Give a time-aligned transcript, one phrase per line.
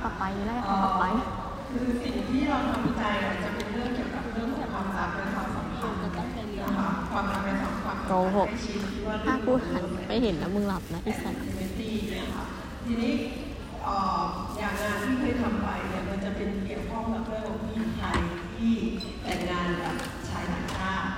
[0.00, 1.04] เขากลับไปไล่เขากลับไป
[1.70, 6.10] คือสิ่งที่เราทำวิจัยอะจะเป็นเรื่องเกี่ยวกับเรื่องของความรักและความสัมพันธ์นะ
[6.78, 12.44] คะความรักและความสัมพันธ์โกหกใชีวิตว่าถ้ากูหันไปเห็นแล้วมึงหลับนะไอ้สัตว์เป็นตีนะคะ
[12.84, 13.12] ทีนี้
[13.84, 14.22] เอ่อ
[14.58, 18.18] อย่างงานที่เคยทำไปเนี่ยมันจะเป็นเกี่ยวข้องกับเรื่องของผู้หญิงไทย
[18.56, 18.74] ที่
[19.22, 19.94] แต่งงานกับ
[20.28, 21.08] ชายต่างชาติ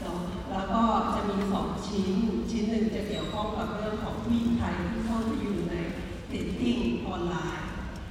[0.00, 0.20] เนาะ
[0.50, 0.82] แล้วก็
[1.14, 2.12] จะมีสองชิ้น
[2.50, 5.74] ชิ้นหนึ่งจะเกี่ยวข้องกับเรื่องของผู้หญิงไทยที่เข้าไปอยู่ใน
[6.28, 6.78] เดทติ้ง
[7.08, 7.65] ออนไลน์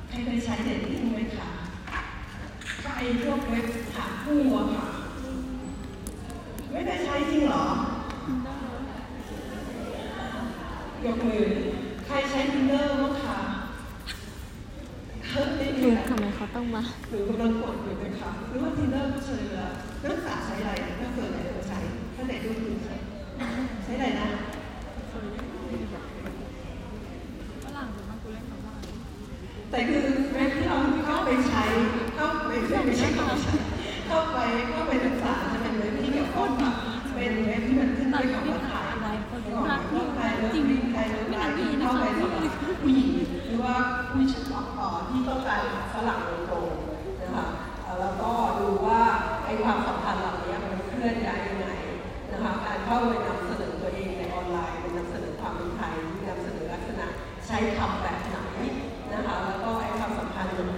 [0.10, 1.48] ใครเคยใช้เดทติ้งไหมคะ
[2.84, 4.86] ก็ไอ้พวกเว็บหาคู่อะค่ะ
[6.72, 7.66] ไม่ได้ใช้จริงเหรอ
[11.06, 11.44] ยกมือ
[12.06, 13.38] ใครใช้ทินเนอร์บ้างคะ
[15.30, 19.70] เฮ้ยไม่มีคือนะทำไมเขาต้องมาหนูกำลังกดอยู่นะคะหรือว่าทินเนอร์ก็เฉยเลย
[20.04, 21.80] นักศึกษาใช้อะไรถ้าเกิดไหนตัวใช้
[22.16, 22.96] ถ้าไหนดูคุณใช้
[23.84, 24.28] ใช้อะไรนะ
[29.76, 31.64] แต่คือเว็บที่เราเข้าไปใช้
[32.16, 32.52] เข้าไป
[32.86, 33.54] ไม่ใช่เข้าไปใช้
[34.08, 34.38] เข้าไป
[34.70, 36.74] เข้าไปศึกษาจะเป็นเว็บที่เกี่ยวข้องกับ
[37.14, 43.10] เป็นเว็บที่มันขึ้นด้วยคำว่าถ่ายก่อนว่าใครเลิฟลิงใครเลิฟไลน์ที่เข้าไปสำหรับผู้หญิง
[43.48, 43.76] หรือว่า
[44.12, 44.44] ผู้ชาย
[44.80, 46.68] ต่อที่ต้องการฝรั่งโดยตรง
[47.22, 47.46] นะคะ
[48.00, 49.02] แล้วก็ดูว่า
[49.46, 51.68] ไอ้ความสัมพันธ์เหล่านี้มันเคลื่อนย้ายยังไง
[52.32, 55.94] นะคะการเข้าไปนำเสนอตัวเองในออนไลน์เป็นนำเสนอความเป็นไทย
[56.30, 57.08] นำเสนอลักษณะ
[57.48, 58.38] ใช้คำแบบไหน
[59.14, 60.30] นะคะแล้วก็ไอ้ความสัม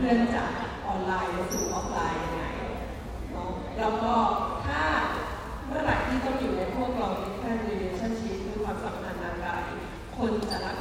[0.07, 0.51] พื่อนจาก
[0.87, 2.43] ออนไลน์มาสู่ออฟไลน์ยังไง
[3.31, 4.13] เนาะแล้วก็
[4.65, 4.81] ถ้า
[5.67, 9.61] เมื่อไหร่ที่ต้องอยู่ในพวกเราที่แค่ relationship คือความสัมพันธ์ทางกาย
[10.17, 10.77] คนจะรัก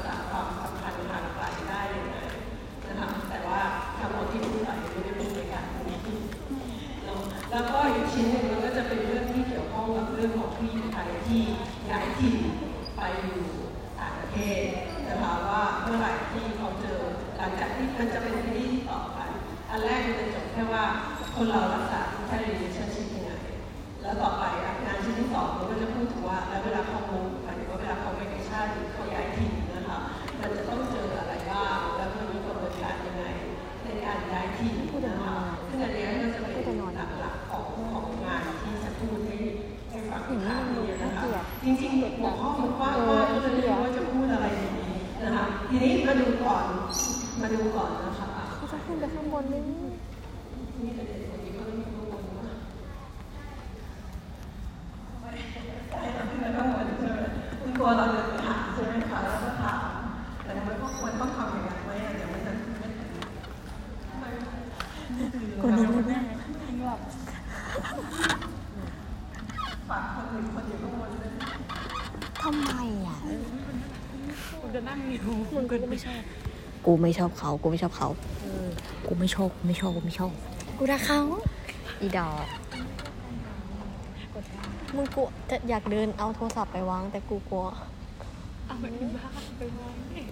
[21.37, 23.31] คนเรารักษาแค่ relationship ยังไง
[24.03, 29.99] แล้วต่อไปอะงานชิ้นที่สองมันก็จะพูดถึงว่าแล้วเวลาเขามูหมายถึงว่าเวลาเขาไปในชาติหรือเขาย้ายถิ่นนะคะ
[30.41, 33.25] มันจะต้องเจออะไรบ้าง แล้วมันมีกระบวนการยังไง
[33.85, 34.75] ในการย้ายถิ่น
[35.07, 35.37] นะคะ
[35.69, 36.77] ซึ่งอันเนี้ยก็จะเป็น
[37.21, 39.37] หลักๆของของงานที่จะพูดให้
[39.91, 44.69] ให้ฟังอีกครั้งหนึงนะคะ จริงๆหัวข้อมันกว้างมากก็จะไม่รู้ว่าจะพูดอะไรดี
[45.25, 46.65] นะคะ ทีนี้มาดูก่อน
[47.43, 49.67] มาดูก่อนนะคะ เขาจะขึ้นไปข้างบนนึง
[50.85, 52.53] นี่เป็นเด็กคนนี้ก็ไม่มีข้อมูลว่า
[56.01, 57.21] ให้เราขึ้นไปข้างบนใช่ไหม
[57.61, 59.81] คุณกลัวเราเดินไปหาใช่ไหมคะแล้วก็ถาม
[60.43, 62.53] แต่มันก็ควรต้องทำอย่างนั้นไหมอะเดี๋ยวมันจะ
[65.09, 66.19] ไม่ถึง กูนี่ไม่ได้
[69.89, 71.31] ฝากคนอื่นคนอยู่ข้างบนด้วย
[72.43, 72.71] ทำไม
[73.07, 73.17] อะ
[74.61, 76.23] กูจะนั่งอยู่ มึงก็ไม่ชอบ
[76.87, 78.09] กูไม่ชอบเขา กูไม่ชอบเขา
[79.07, 80.33] กูไม่ชอบกูไม่ชอบกูไม่ชอบ
[80.79, 81.21] กูรักเขา
[82.01, 82.47] อีดอก
[84.97, 87.65] มึงกูจะอยากเดินเอาโทรศัพท์ไปวางแต่กูกลัว
[88.67, 90.25] เอาไปที่บ้านไปมองนี่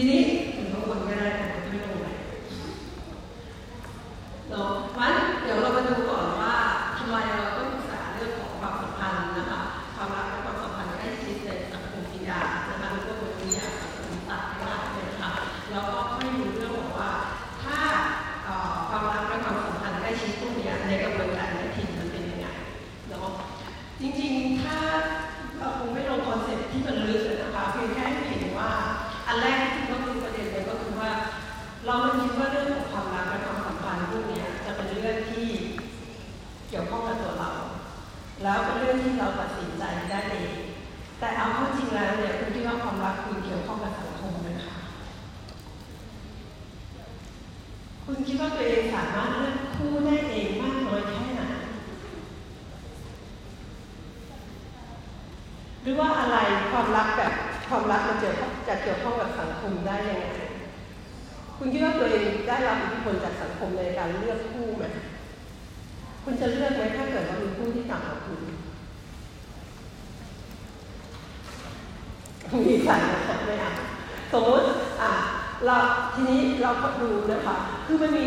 [0.00, 0.22] ทีนี้
[0.56, 2.06] ถึงข้างบนก็ได้แต่ไม่ลงไป
[4.50, 6.54] เนาะงั้นเดี๋ยวเรามาดูก่อนว่า
[6.96, 9.60] ทำไมเราต้องศึกษาเรื่องของความสัมพันธ์นะคะ
[9.96, 12.38] ความรักและความสัมพันธ์ใกล้ชิดในสังคมวิทยา
[12.68, 14.76] นะคะหรือว่าบทวิทยาสังคมศาสตร์ก็ได้
[15.10, 15.30] นะคะ
[15.70, 17.12] แล้วก็ให้ดูเรื่องของว่า
[17.62, 17.78] ถ้า
[18.44, 22.46] เอ่อความรักและความสัมพันธ์ใกล้ชิดพวกเนี้ยในกระบวนการในถิ่นมันเป็นยังไง
[23.08, 23.30] เนาะ
[24.00, 24.76] จริงๆถ้า
[25.58, 28.72] เราคงไม่ลง concept ที่มันลึกเลยนะคะเพียงแค่ให้เห็นว่า
[29.30, 31.10] อันแรกที่ต้องดูประเด็นเลยก็คือว่า
[31.86, 35.50] เราไม่คิดว่าเรื่องของความรักและความสัมพันธ์พวกเนี้ยจะเป็นเรื่อง ที่
[36.68, 37.52] เกี่ยวข้องกับตัวเรา
[38.42, 40.52] แล้วเป็นเรื่องที่เราตัดสินใจได้เอง
[41.18, 44.76] แต่เอาเข้าจริงแล้วเนี่ยคุณคิดว่าความรักคุณเกี่ยวข้องกับสังคมไหมคะ
[48.04, 51.42] คุณคิดว่าตัวเองสามารถเลือกคู่ได้เองมากน้อยแค่ไหน
[55.82, 56.36] หรือว่าอะไร
[56.70, 57.32] ความรักแบบ
[57.68, 58.30] ความรักมันจะ
[58.68, 60.26] จะเกี่ยวข้องกับสังคมได้ยังไง
[61.58, 64.84] คุณคิดว่าตัวเองได้รับอิทธิพลจากสังคมในการเลือกคู่ไหม
[66.30, 68.40] คุณจะเลือกไหมถ้าเกิดว่ามีคู่ที่ต่างกับคุณ
[72.68, 73.14] มีใส่ไหม
[73.46, 73.72] ไม่เอา
[74.32, 74.66] สมมติ
[75.02, 75.12] อะ
[75.64, 75.76] เรา
[76.14, 78.22] ทีนี้เราก็ดูนะคะ คือมันมี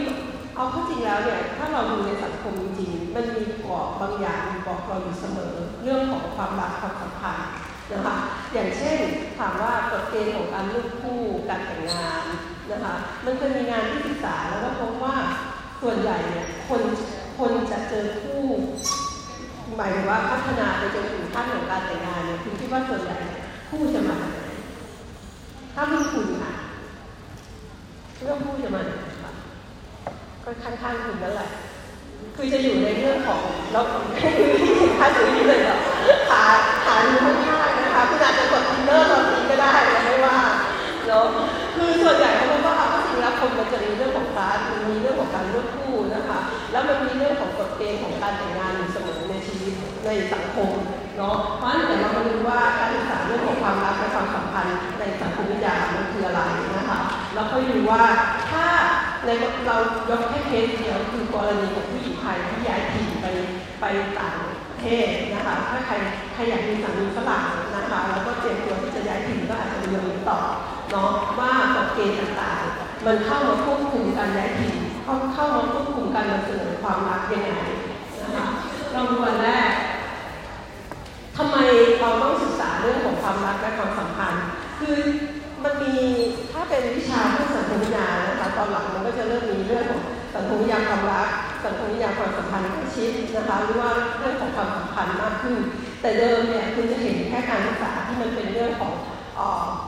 [0.56, 7.47] เอาข้าจริงแล้วเนี่ยถ้าเราดูในสังคมจริงมันมีกรอบบางอย่างบอกเราอยู่เสมอ เรื่องของความรักความสัมพันธ์
[7.92, 8.15] นะคะ
[8.54, 8.97] อย่างเช่น
[9.38, 11.19] ถามว่ากฎเกณฑ์ของการเลือกคู่
[11.50, 12.24] การแต่งงาน
[12.71, 12.94] นะคะ
[13.25, 15.15] มันเคยมีงานที่ศึกษาแล้วก็พบว่า
[15.81, 16.81] ส่วนใหญ่เนี่ยคน
[17.42, 18.44] คนจะเจอคู่
[19.78, 23.18] หมายถึงว่าพัฒนาไปจนถึงขั้นของการแต่งงานเนี่ยคุณคิดว่าส่วนใหญ่
[23.70, 24.40] คู่จะมาจากไหน
[25.74, 26.52] ถ้าไม่คุณค่ะ
[28.24, 29.32] เรื่องคู่จะมาจากไหนคะ
[30.44, 31.50] ก็ข้างๆคุณนั่นแหละ
[32.36, 33.42] คือจะอยู่ในเรื่องของ
[33.72, 33.82] เรา
[35.00, 35.78] ถ้าถือนี้เลยเหรอ
[36.30, 36.44] ขา
[36.86, 39.72] ขาอยู่ข้างๆนะคะคุณอาจจะกดทินเนอร์ตอนนี้ก็ได้
[40.06, 40.38] ไม่ว่า
[41.08, 41.26] เนาะ
[41.76, 44.58] คือส่วนใหญ่เขาบอกว่าเอาจริงแล้วคนมันจะมีเรื่องของการ
[44.90, 45.81] มีเรื่องของการเลือกคู่นะคะ
[46.71, 49.73] แล้วมันมีเรื่องของกฎเกณฑ์ของการแต่งงานอยู่เสมอในชีวิต
[50.06, 50.69] ในสังคม
[51.18, 56.41] เนาะเพราะฉะนั้นเดี๋ยวเรามาดูว่าการศึกษาเรื่องของความรักและความสัมพันธ์ในสังคมวิทยามันคืออะไร
[56.77, 57.00] นะคะ
[57.35, 58.03] แล้วก็ดูว่า
[58.51, 58.65] ถ้า
[59.25, 59.29] ใน
[59.68, 59.77] เรา
[60.09, 63.25] ยกแค่เคสเดียวคือกรณีของผู้หญิงไทยที่ย้ายถิ่นไป
[63.81, 63.85] ไป
[64.19, 64.35] ต่าง
[64.69, 65.94] ประเทศนะคะถ้าใคร
[66.33, 67.45] ใครอยากมีสามีฝรั่ง
[67.75, 70.39] นะคะแล้วก็เตรียมตัวที่จะย้ายถิ่นก็อาจจะเรียนต่อ
[70.91, 77.53] เนาะว่ากฎเกณฑ์ต่างๆ มันเข้ามาควบคุมการย้ายถิ่น เข้าเข้ามาควบคุมการนำเสนอความรักยังไง
[78.21, 78.45] นะคะ
[78.92, 79.71] เราดูวันแรก
[81.38, 81.57] ทำไม
[82.01, 84.44] เราต้องศึกษาเรื่องของความรักและความสัมพันธ์
[84.80, 84.98] คือ
[85.63, 85.95] มันมี
[86.51, 90.01] ถ้าเป็นวิชาเรื่องสังคมวิทยานะคะตอนหลังมันก็จะเริ่มมีเรื่องของ
[90.36, 91.27] สังคมวิทยาความรัก
[91.65, 93.89] สังคมวิทยาความสัมพันธ์ใกล้ชิดนะคะหรือว่า
[94.19, 95.57] เรื่องของความสัมพันธ์มากขึ้น
[96.01, 98.94] แต่เดิมเนี่ยคุณจะเห็นแค่การศึกษาที่มันเป็นเรื่องของ
[99.39, 99.42] อ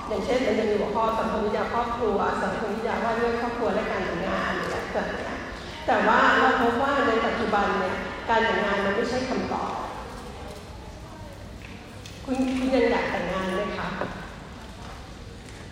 [0.08, 4.16] อย่างเช่นมันจะมีหัวข้อสังคมวิทยาครอบครัว สังคมวิทยาว่าด้วยครอบครัวและการแต่
[5.88, 7.96] แต่ว่าเราพบว่าในปัจจุบันเนี่ย
[8.30, 9.72] การแต่งงานมันไม่ใช่คำตอบ
[12.26, 13.88] คุณคุณยังอยากแต่งงานไหมคะ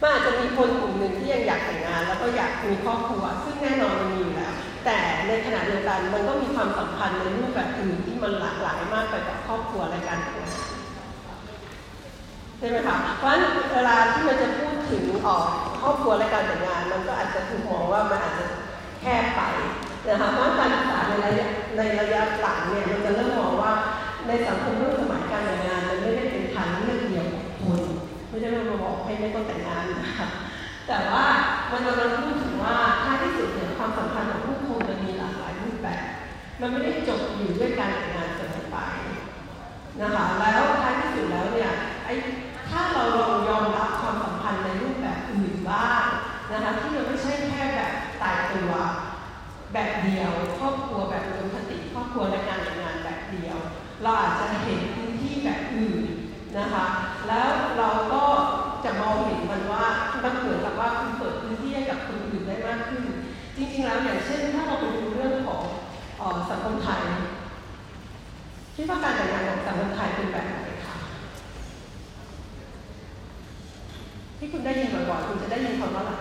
[0.02, 4.54] มันอาจจะมีคนกลุ่มหนึ่งที่ยังอยากแต่งงาน แล้วก็อยากมีครอบครัว ซึ่งแน่นอนมันมีอยู่แล้ว
[4.86, 4.98] แต่
[5.28, 10.62] ในขณะเดียวกันมันก็มีความสัมพันธ์ในรูปแบบอื่นที่มันหลากหลายมากไปกว่าครอบครัวและการแต่งงาน
[12.58, 15.46] ใช่ไหมคะเพราะฉะนั้นเวลาที่มันจะพูดถึงออก
[15.82, 18.46] ครอบครัวและการแต่งงาน มันก็อาจจะถูกมองว่ามันอาจจะ
[19.02, 19.42] แคบไป
[20.08, 23.74] นะคะเพราะการศึกษาในระยะในระยะหลังเนี่ยมันจะเริ่มมองว่า
[24.28, 27.82] ในสังคมรุ่นสมัยการแต่งงานมันไม่ได้เป็นทางเลือกเดียวของคน
[28.30, 30.28] ไม่ได้มาบอกให้ไม่ต้องแต่งงานนะคะ
[30.88, 31.26] แต่ว่า
[31.72, 36.04] มันกำลังพูดถึงว่าท้ายที่สุดเนี่ยความสัมพันธ์ของผู้คนมันมีหลากหลายรูปแบบ
[36.62, 38.78] มันไม่ได้จบอยู่ด้วยการแต่งงานเสมอไป
[40.02, 41.72] นะคะแล้วท้ายที่สุดแล้วเนี่ย
[42.06, 42.14] ไอ้
[42.70, 46.06] ถ้าเราลองยอมรับความสัมพันธ์ในรูปแบบอื่นบ้าง
[46.52, 48.74] นะคะที่มันไม่ใช่แค่แบบตายตัว
[49.74, 53.58] แบบเดียว ครอบครัวแบบอุดมคติครอบครัวและการงานแบบเดียว
[54.04, 56.04] เราอาจจะเห็นพื้นที่แบบอื่น
[56.58, 56.86] นะคะ
[57.28, 58.24] แล้วเราก็
[58.84, 59.86] จะมองเห็นมันว่า
[60.24, 63.04] มันเหมือนกับว่าคุณเปิดพื้นที่ให้กับคนอื่นได้มากขึ้น
[63.56, 65.62] จริงๆแล้วอย่างเช่น ถ้าเราไปดูเรื่องของ
[66.20, 67.02] ออสังคมไทย
[68.76, 70.96] คิดว่าการแต่งงานของสังคมไทยเป็นแบบไหนคะ
[74.38, 76.12] ที่คุณได้ยินบ่อยๆคุณจะได้ยินคำว่าอะไร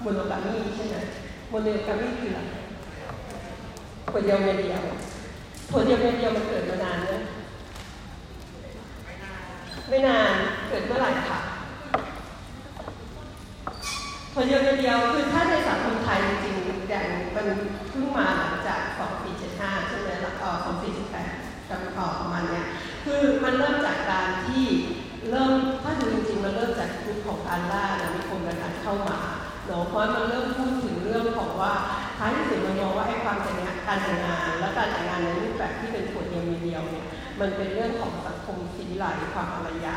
[0.00, 0.96] โมโนกามีใช่ไหม
[1.48, 2.52] โมโนกามีคืออะไร
[4.12, 4.82] ผัวเดียวเมียเดียว
[5.70, 7.10] ผัวเดียวเมียเดียวมันเกิดมานานไหม
[9.88, 10.32] ไม่นาน
[10.68, 11.38] เกิดเมื่อไหร่คะ
[14.32, 17.46] ผัวเดียวเมียเดียวคือถ้าในสังคมไทยจริงๆอย่างมัน
[17.88, 18.80] เพิ่งมาหลังจาก
[19.34, 20.48] 2475ใช่ไหมแล้วก็
[21.08, 22.64] 2478กับต่อประมาณเนี้ย
[23.04, 24.64] คือมันเริ่มจากการที่
[25.30, 25.52] เริ่ม
[25.82, 29.18] ถ้าดูจริงๆมันเริ่มจากยุคของการล่านะมีคนการเข้ามา
[29.70, 31.72] เนาะเพราะมันเริ่มพูดถึงเรื่องของว่า
[32.18, 37.06] ท้ายที่สุดมันมองว่าไอ้ความแต่งงานการแต่งงาน และการแต่งงานในรูปแบบที่เป็นผัวเดียวมีเดียวเนี่ย
[37.40, 39.94] มันเป็นเรื่องของสังคมศิลาความอารยะ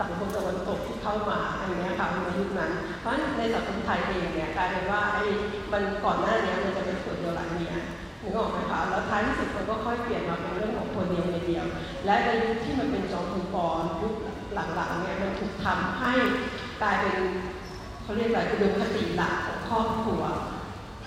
[0.00, 5.24] สังคมตะวันตกที่เข้ามาอันนี้ค่ะในยุคนั้น เพราะในสังคมไทยเองเนี่ยกลายเป็นว่าไอ้
[5.72, 7.74] มันก่อนหน้านี้มันจะเป็นผัวเดียวหลายเมีย
[8.22, 11.64] นึกออกไหมคะแล้วท้ายที่สุดมันก็ค่อยเปลี่ยนมาเป็นเรื่องของผัวเดียวเมียเดียว
[12.06, 14.14] และในยุคที่มันเป็นจอมพลปอนยุค
[14.54, 16.12] หลังๆเนี่ยมันถูกทำให้
[16.82, 17.18] กลายเป็น
[18.12, 20.22] เขาเรียกอะไรอุดมคติหลักของครอบครัว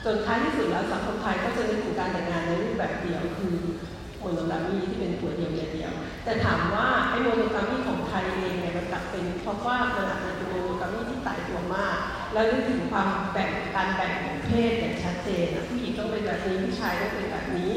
[0.06, 3.56] จนท้ายที่สุดแล้วสังคมไทยก็จะนึกถึงการแต่งงานในรูปแบบเดียวคือ
[4.20, 5.92] โมโนกามีที่เป็นผัวเดียวเมียเดียว
[6.24, 11.98] แต่ถามว่าไอ้โมโนกามีของไทยเองเนี่ยมันกลับเป็นเพราะว่ามันอาจจะเป็นโมโนกามีที่ตายตัวมาก
[12.34, 17.72] แล้วนึกถึงความแบ่งการแบ่งของเพศอย่างชัดเจนผู้หญิงต้องเป็นแบบนี้ผู้ชายต้องเป็นแบบนี้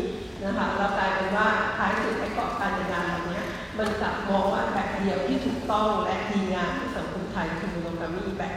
[0.45, 3.41] นะคะแล้วกลายเป็นว่าท้ายสุดไอ้เกาะการแต่งงานแบบนี้
[3.79, 8.55] มันกลับมองว่าแบบเดียวที่ถูกต้องและดีงามที่สังคมไทยคือโมโนกามีแบบ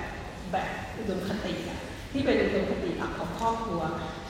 [0.51, 0.67] แบบ
[0.97, 1.53] อุดมคติ
[2.11, 3.81] ที่เป็นอุดมคติหลักของครอบครัว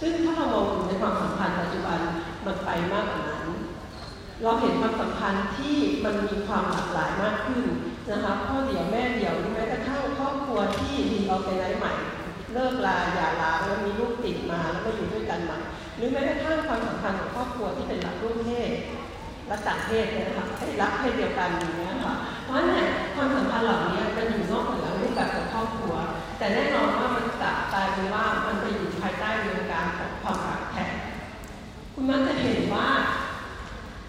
[0.02, 2.00] ซึ่งถ้าเรามองในความสัมพันธ์ปัจจุบัน
[2.46, 3.48] มันไปมากกว่านั้น
[4.44, 5.76] เราเห็นความสัมพันธ์ที่
[6.06, 7.66] มันมีความหลากหลายมากขึ้น
[8.12, 11.94] นะคะพ่อเดี่ยวแม่เดี่ยวแม้กระทั่งครอบครัวที่ดีออแกไนซ์ใหม่
[12.54, 15.58] เลิกลาอย่าล้างแล้วมีลูกติดมาแล้วมาอยู่ด้วยกันใหม่
[15.98, 18.70] หรือแม้กระทั่งความสัมพันธ์ของครอบครัวที่เป็นหลักร่วมเพศ
[19.50, 22.14] รักต่างเพศนะคะให้รักเพศเดียวกันอย่างเงี้ยค่ะ
[22.44, 24.91] เพราะฉะนั้นความสัมพันธ์เหล่านี้มันอยู่นอกเหนือ
[25.22, 25.96] รูปแบบของครอบครัว
[26.38, 30.86] แต่แน่นอนว่ามันกลับกลายเป็นว่ามันไปอยู่ภายใต้วงการของความรักแท้
[31.94, 32.88] คุณมักจะเห็นว่า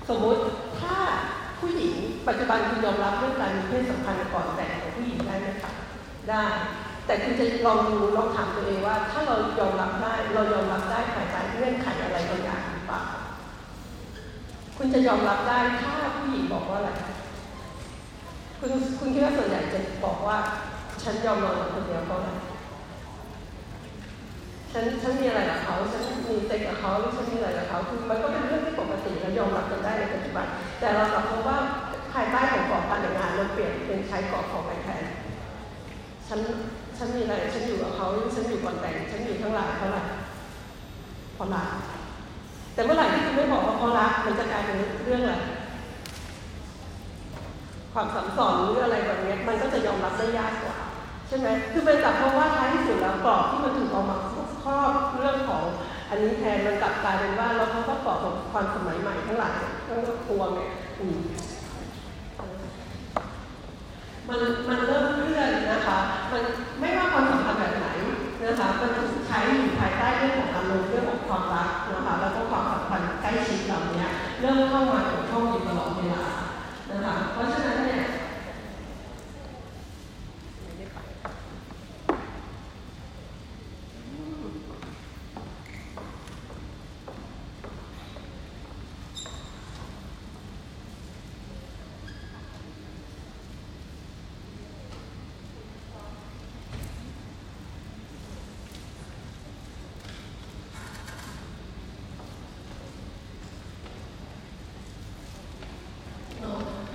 [0.09, 0.43] สมมติ
[0.81, 0.97] ถ้า
[1.61, 1.95] ผู้หญิง
[2.29, 5.73] ปัจจุบันคุณยอมรับเรื่องการมีเพศสัมพันธ์ก่อนแต่งของผู้หญิงได้ไหมคะ
[6.31, 6.45] ได้
[7.07, 13.03] แต่คุณจะลองดูลองถามตัวเองว่า ถ้าเรายอมรับได้เรายอมรับได้ภายใต้เงื่อนไขอะไรบางอย่างหรือเปล่า
[14.77, 16.91] คุณจะยอมรับได้ถ้าผู้หญิงบอกว่าอะไร
[18.59, 20.39] คุณคุณคิดว่าส่วนใหญ่จะบอกว่า
[21.05, 22.29] ฉันยอมนอนกับคนเดียวเพราะอะไร
[24.73, 30.47] ฉันฉันมีอะไรกับเขา ฉันมีเซ็กกับเขาหรือฉันมีอะไรกับเขา คือมันก็เป็นเรื่องที่ปกติและยอมรับกันได้ในปัจจุบัน
[30.81, 31.59] แต่เรากลับพบว่า
[32.13, 35.03] ภายใต้ของกรอบการแต่งงานเราเปลี่ยนเป็นใช้กรอบของแทน
[36.29, 36.41] ฉัน
[36.97, 40.03] ฉันมีอะไร ฉันอยู่กับเขา ฉันอยู่ก่อนแต่ง ฉันอยู่ทั้งหลายเท่าไหร่
[41.37, 41.69] พอรัก
[42.75, 45.37] แต่เมื่อไหร่ที่คุณไม่บอกว่าพอรักมันจะกลายเป็นเรื่องอะไร
[47.93, 50.77] ความสัมสอนหรืออะไรแบบนี้มันก็จะยอมรับได้ยากกว่า
[51.35, 54.17] ช่ไหมคือเป็นแต่เพราะว่าท้ายที่สุดแล้วกรอบที่มันถูกเอามา
[54.65, 55.63] ครอบเรื่องของ
[56.09, 59.53] อันนี้แทนมันกลับกลายเป็นว่าเราเขาก็กรอบของความสมัยใหม่ทั้งหลาย
[59.89, 59.99] ทั้ง
[60.29, 60.71] ตัวเนี่ย
[64.29, 65.99] มันมันเริ่มเคลื่อนนะคะ
[66.33, 66.43] มัน
[66.81, 67.89] ไม่ว่าความสัมพันธ์แบบไหน
[68.45, 74.05] นะคะมันถูกใช้อยู่ภายใต้เรื่องของอารมณ์เรื่องของความรักนะคะแล้วก็ความสัมพันธ์ใกล้ชิดเหล่านี้
[74.41, 76.25] เริ่มเข้ามาเกี่ยวข้องอยู่ตลอดเวลา
[76.91, 78.03] นะคะเพราะฉะนั้นเนี่ย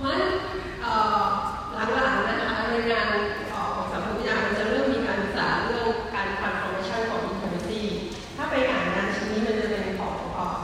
[0.00, 0.32] พราะฉะนั้น
[1.72, 3.06] หลังๆนะคะในงาน
[3.52, 7.80] ของสังคมวิทยามันจะเริ่มมีการศึกษาเรื่องการ transformation ของ intimacy
[8.36, 10.12] ถ้าไปอ่านงานชิ้นนี้มันจะเป็นของ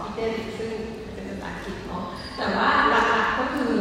[0.02, 0.70] อีเดนซึ่ง
[1.12, 2.04] เป็นภาษาอังกฤษเนาะ
[2.36, 3.72] แต่ว่าหลักๆก็คือ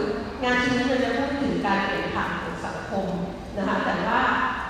[0.43, 3.07] งานชิ้นนี้มันจะพูดถึงการเปลี่ยนผ่านของสังคม
[3.57, 4.21] นะคะแต่ว่า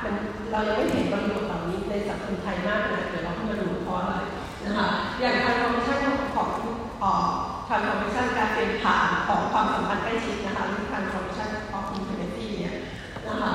[0.04, 0.14] มัน
[0.52, 4.14] เรายังไม่เห็นบริบทเหล่านี้ในสังคมไทยมากเลยเดี๋ยวเราขึ้นมาดูเพราะอะไร
[4.66, 4.88] นะคะ
[5.20, 6.00] อย่าง transformation
[6.36, 6.50] ของ
[7.68, 12.76] transformation การเปลี่ยนผ่านของความสัมพันธ์ใกล้ชิดนะคะหรือ transformation of intimacy เนี่ย
[13.28, 13.52] นะคะ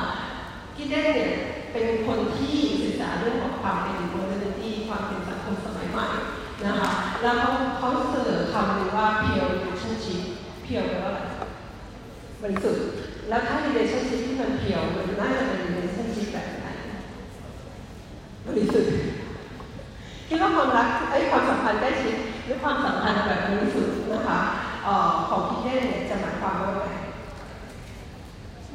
[0.77, 1.31] กิเดนเนี่ย
[1.73, 6.09] เป็นคนที่ศึกษาเรื่องของความเป็น modernity ความเป็นสังคมสมัยใหม่
[6.67, 6.91] นะคะ
[7.23, 10.21] แล้วเขาเขาเสนอคำหนึ่งว่า pure relationship
[10.65, 11.21] pure แปลว่าอะไร
[12.43, 12.85] บริสุทธิ์
[13.29, 16.67] แล้วถ้า relationship ที่มันเพียวมันน่าจะเป็น relationship แบบไหน
[18.47, 18.91] บริสุทธิ์
[20.29, 24.39] คิดว่าความรักไอ้ความสัมพันธ์ใกล้ชิดหรือความสัมพันธ์แบบบริสุทธิ์นะคะ
[24.87, 24.97] ออ
[25.29, 25.77] ของพิ เย่
[26.11, 26.91] จะหมายความว่าไง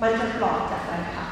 [0.02, 1.28] มันจะปลอดจากอะไรคะ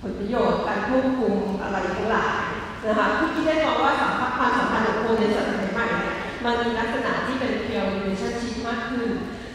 [0.00, 2.42] ผลประโยชน์การควบคุมอะไรทั้งหลาย
[2.86, 9.08] นะคะผู้ที่ได้มองว่าสัมพันธ์ความสัมพันธ์ของคนในสังคมใหม่เนี่ยมันมีลักษณะที่เป็นเพียว relationship มากขึ้น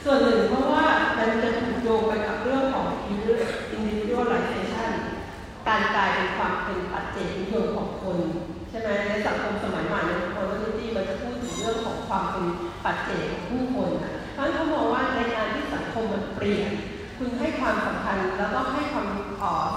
[0.03, 0.85] ส่วนหนึ่งเพราะว่า
[1.17, 4.64] มันจะถูกโยงไปกับเรื่องของ individualization
[5.67, 8.17] การกลายเป็นความเป็นปัจเจกนิยมของคน
[8.69, 12.45] ใช่ไหมในสังคมสมัยใหม่ใน modernity มันจะพูดถึงเรื่องของความเป็น
[12.85, 16.71] ปัจเจกของผู้คนนะเพราะฉะนั้นเขามองว่าในการที่สังคมมันเปลี่ยน
[17.17, 19.07] คุณให้ความสำคัญแล้วก็ให้ความ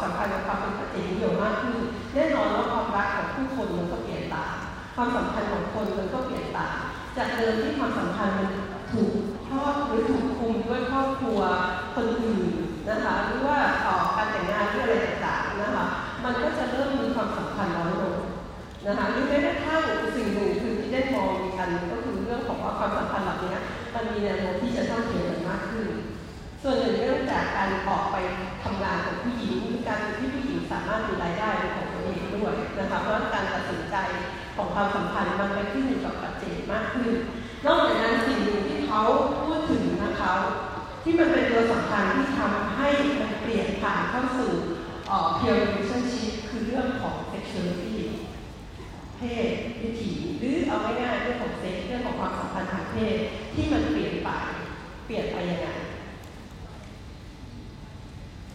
[0.02, 1.76] สำคัญกับความเป็นปัจเจกนิยมมากขึ้น
[2.14, 4.54] แน่นอนว่าความรักของผู้คนมันก็เปลี่ยนตาม
[4.97, 6.76] ความสัมพันธ์ของคนมันก็เปลี่ยนตาม
[7.16, 8.49] จากเดิมที่ความสัมพันธ์มัน
[8.92, 9.12] ถูก
[9.47, 11.40] ครอบหรือถูกคุมด้วยครอบครัว
[11.95, 12.49] คนอื่น
[12.90, 15.87] นะคะหรือว่าต่อการแต่งงานหรืออะไรต่างๆนะคะ
[16.25, 18.18] มันก็จะเริ่มมีความสำคัญน้อยลง
[18.87, 19.83] นะคะหรือแม้กระทั่ง
[20.16, 23.54] สิ่งหนึ่งคือที่ได้มองอีกันก็คือเรื่องของว่าความสัมพันธ์เหล่านี้
[23.95, 25.88] มันมีแนวโน้มที่จะต้องเปลี่ยนมากขึ้น
[26.62, 28.16] ส่วนหนึ่งเรื่องจากการออกไป
[28.62, 33.97] ทำงานของผู้หญิงการที่ผู้หญิงสามารถมีรายได้เป็นของตัวเองด้วยนะคะเพราะการตัดสินใจ
[34.57, 37.11] ของความสัมพันธ์มันไปขึ้นอยู่กับปัจเจกมากขึ้น
[37.66, 39.02] นอกจากนั้นสิ่งหนึ่งที่เขา
[39.40, 40.33] พูดถึงนะคะ
[41.02, 42.67] ที่มันเป็นตัวสำคัญที่ทำ
[44.10, 44.50] เข้าสู่
[45.08, 47.96] เอ่อ peer relationship คือเรื่องของ sexuality
[49.16, 53.16] เพศวิถีหรือเอาง่ายๆเรื่องของเซ็กเรื่องของความสัมพันธ์ทางเพศ
[53.54, 54.28] ที่มันเปลี่ยนไป
[55.06, 55.68] เปลี่ยนไปยังไง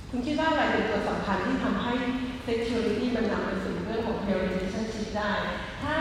[0.10, 1.94] คุณคิดว่าอะไรเป็นตัวสำคัญที่ทำให้
[2.46, 5.32] sexuality มันนำไปสู่เรื่องของ peer relationship ได้
[5.82, 5.96] ถ้า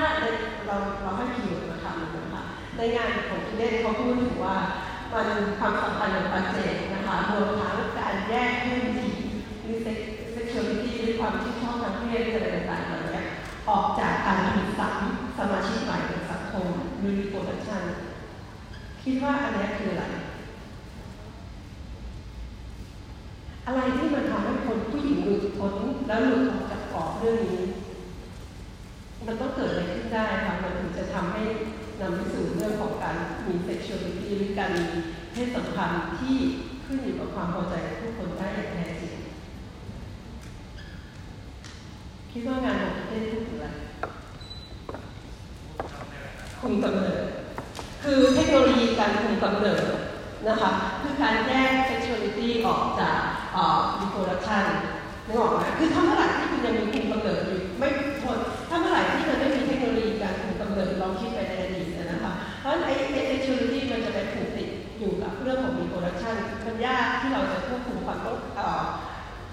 [0.67, 2.43] เราเราให้พิมพ์มาทำนะคะ
[2.77, 4.57] ในงานของคุณเล่นเขาพูดถึงว่า
[5.13, 5.29] มัน
[5.59, 9.13] ความสัมพันธ์กับปัจเจกนะคะรวมทั้งการแยกเพศวิถี
[11.23, 13.23] ความที่ชอบทางเพศอะไรต่างๆเหล่านี้
[13.69, 14.97] ออกจากการผลิตสัง
[15.39, 16.67] สมาชิกใหม่ในสังคม
[16.99, 17.83] หรือ reproduction
[19.03, 20.05] คิดว่าอันนี้คืออะไร
[23.67, 25.75] อะไรที่มันทำให้คนผู้หญิงหลุดพ้น
[26.09, 27.63] แล้วหลุดออกจากกรอบเรื่องนี้
[29.27, 31.43] มันต้องเกิดอะไรขึ้นได้ค่ะมันถึงจะทำให้
[32.01, 34.85] นำไปสู่เรื่องของการมี sexuality หรือการมี
[35.33, 36.37] เพศสัมพันธ์ที่
[36.85, 39.15] ขึ้นอยู่กับความพอใจของทุกคนได้อย่างแท้จริง
[42.33, 43.67] คิดว่างานของประเทศพูดถึงอะไร
[46.61, 47.23] คุมกำเนิด
[48.03, 49.83] คือเทคโนโลยีการคุมกำเนิด
[50.49, 50.71] นะคะ
[51.03, 53.19] คือการแยก sexuality ออกจาก
[53.53, 54.65] เอ่อ reproduction
[55.27, 57.89] นึกออกไหมคือถ้าเมื่อไหร่ที่คุณยังมีคุมกำเนิดอยู่ไม่
[58.23, 66.37] ทนถ้าเมื่อไหร่ที่มันไม่มีเทคโนโลยีการคุมกำเนิดลองคิดไปในอดีตนะคะเพราะฉะนั้นไอ้ไอ้ sexuality มันจะไปผูกติดอยู่กับเรื่องของ reproduction
[66.67, 68.39] มันยากที่เราจะควบคุมความต้อง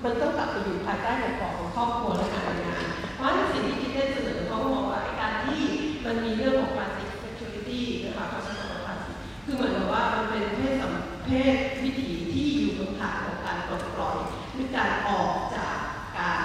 [0.03, 2.83] มันต้องกลับไปอยู่ภายใต้ในกรอบของครอบครัวและการทำงาน
[3.15, 5.63] เพราะฉะนั้นสิ่งที่คิดได้เสนอเขาบอกว่าการที่
[6.05, 9.15] มันมีเรื่องของการติด sexuality นะคะเขาใช้คำว่า plastic
[9.45, 10.93] คือเหมือนกับว่ามันเป็นเพศสัม
[11.25, 14.17] เพศวิถีที่อยู่บนฐานของการปลดปล่อย
[14.53, 15.75] หรือการออกจาก
[16.19, 16.43] การ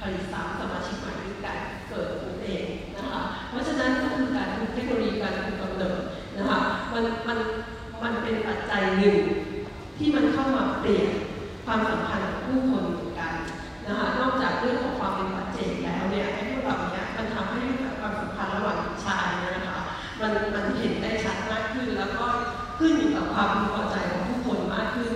[0.00, 2.64] ผลิตซ้ำสมาชิกใหม่หรือการเกิดตัวเอง
[2.96, 5.98] นะคะเพราะฉะนั้นก็คือการเทคโนโลยีการคุมกำเนิด
[6.36, 6.58] นะคะ
[6.92, 7.38] มันมัน
[8.02, 9.16] มันเป็นปัจจัยหนึ่ง
[9.98, 11.08] ที่มันเข้ามาเปลี่ยน
[11.66, 12.13] ความสัมพันธ์
[12.54, 13.32] ผู้คนเหมือนกัน
[13.86, 17.60] นะคะนอกจากเรื่องของความเป็นปัจเจกแล้วเนี่ยไอ้พวกเราเนี่ยมันทำให้
[18.00, 19.78] ความสัมพันธ์ระหว่างชายเนี่ยนะคะ
[20.20, 22.24] มันมันเห็นได้ชัดมากขึ้น แล้วก็
[22.78, 25.12] ขึ้นอยู่กับความพึงพอใจของผู้คนมากขึ้น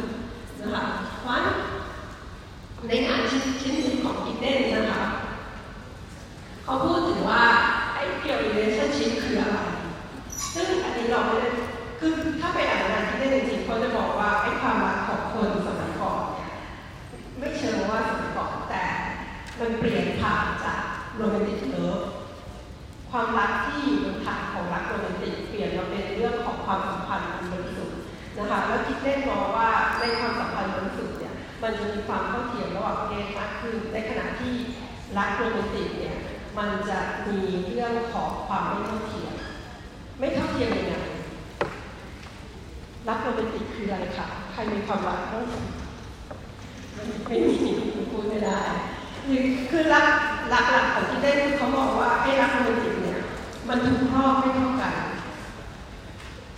[0.60, 0.84] นะคะ
[1.20, 1.56] เพราะฉะนั้น
[2.88, 5.08] ในงานชิ้นชิ้นหนึ่งของกิเด้นนะคะ
[6.64, 7.42] เขาพูดถึงว่า
[7.94, 9.58] ไอ้ peer relationship คืออะไร
[10.54, 11.48] ซึ่งอันนี้เราไม่ได้
[12.00, 16.50] คือถ้าไปอ่านงานที่ได้จริงๆเขาจะบอกว่าไอ้ความรักของคนสมัยก่อนเนี่ย
[17.38, 18.84] ไม่เชิงว่าสมัยก่อนแต่
[19.60, 20.80] มันเปลี่ยนผ่านจาก
[21.16, 22.00] โรแมนติกเลิฟ
[23.10, 27.98] ความรักที่อยู่บนฐานของรักโรแมนติกเปลี่ยนมาเป็นเรื่องของความสัมพันธ์อันบริสุทธิ์
[28.38, 29.68] นะคะแล้วคิดเล่นมองว่า
[29.98, 34.54] ในความสัมพันธ์บริสุทธิ์เนี่ยมันจะมีความเท่าเทียมระหว่างเพศมากขึ้นในขณะที่
[35.18, 36.16] รักโรแมนติกเนี่ย
[36.58, 39.34] มันจะมีเรื่องของความไม่เท่าเทียม
[40.18, 40.94] ไม่เท่าเทียมยังไง
[43.08, 45.44] รักโรแมนติกคืออะไรคะใครมีความรักบ้าง
[47.26, 47.54] ไม่มี
[48.10, 48.60] พูดไม่ได้
[49.30, 50.06] คือคือรัก
[50.52, 53.20] รักหลักของที่ได้เขาบอกว่าไอ้รักโรแมนติกเนี่ย
[53.68, 54.94] มันถูกครอบไม่เท่ากัน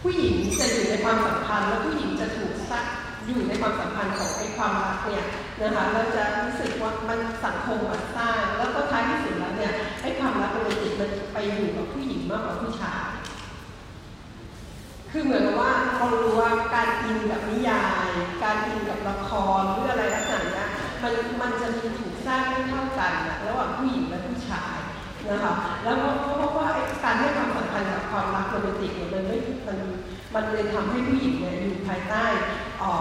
[0.03, 2.85] ผู้หญิงจะอยู่ในความสัมพันธ์แล้วผู้หญิงจะถูกซัก
[3.27, 5.25] อยู่ในความสัมพันธ์ของไอ้ความรักเนี่ย
[5.61, 13.11] นะคะเราจะรู้สึกว่ามันสังคมมันสร้างแล้วก็ท้ายที่สุดแล้วเนี่ยไอ้ความรักโรแมนติกมันไปอยู่กับผู้หญิงมากกว่าผู้ชาย
[15.11, 18.09] คือเหมือนกับว่าเรารู้ว่าการอินกับนิยาย
[18.43, 20.69] การอินกับละครหรืออะไรลักษณะเนี้ย
[21.03, 23.13] มันมันจะมีถูก สร้างไม่เท่ากัน
[23.47, 24.77] ระหว่างผู้หญิงและผู้ชาย
[25.31, 25.53] นะคะ
[25.85, 26.69] แล้วก็เพราะว่า
[27.05, 29.37] การให้ความสำคัญกับความรักโรแมนติกเนี่ยมันไม่
[29.69, 29.79] มัน
[30.35, 32.25] มันเลยทำให้ผู้หญิงเนี่ยอยู่ภายใต้
[32.83, 32.93] อ่อ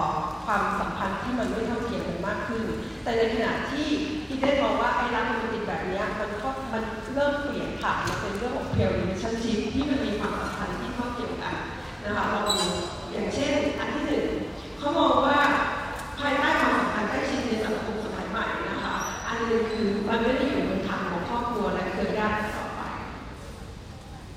[0.46, 2.64] ความสัมพันธ์ที่มันไม่เท่าเทียมกันมากขึ้น
[3.04, 3.88] แต่ในขณะที่
[4.28, 11.56] ที่ได้มองว่าไอ้รักโรแมนติกแบบเนี้ยมันก็มันเริ่มเปลี่ยนผ่านมาเป็นเรื่องของ peer relationship ที่มันมีความสัมพันธ์ที่เท่าเทียมกัน
[12.06, 12.42] นะคะเรา
[13.12, 14.26] อย่างเช่นอันที่หนึ่ง
[14.80, 15.38] เขามองว่า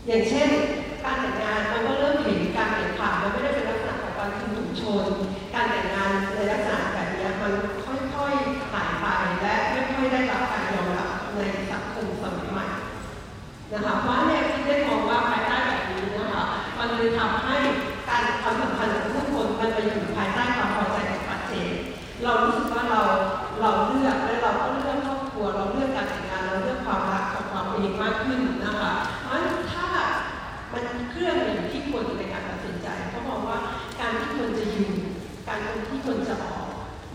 [0.07, 0.51] อย่างเช่น
[1.05, 5.07] การแต่งงานมันก็เริ่มเห็นการเปลี่ยนผ่านมันไม่ได้เป็นลักษณะของการคุมถุงชน
[5.55, 7.53] การแต่งงานในลักษณะแบบนี้มัน
[8.15, 9.07] ค่อยๆหายไป
[9.43, 12.67] และไม่ค่อยได้รับการยอมรับในสังคมสมัยใหม่
[13.73, 13.95] นะคะ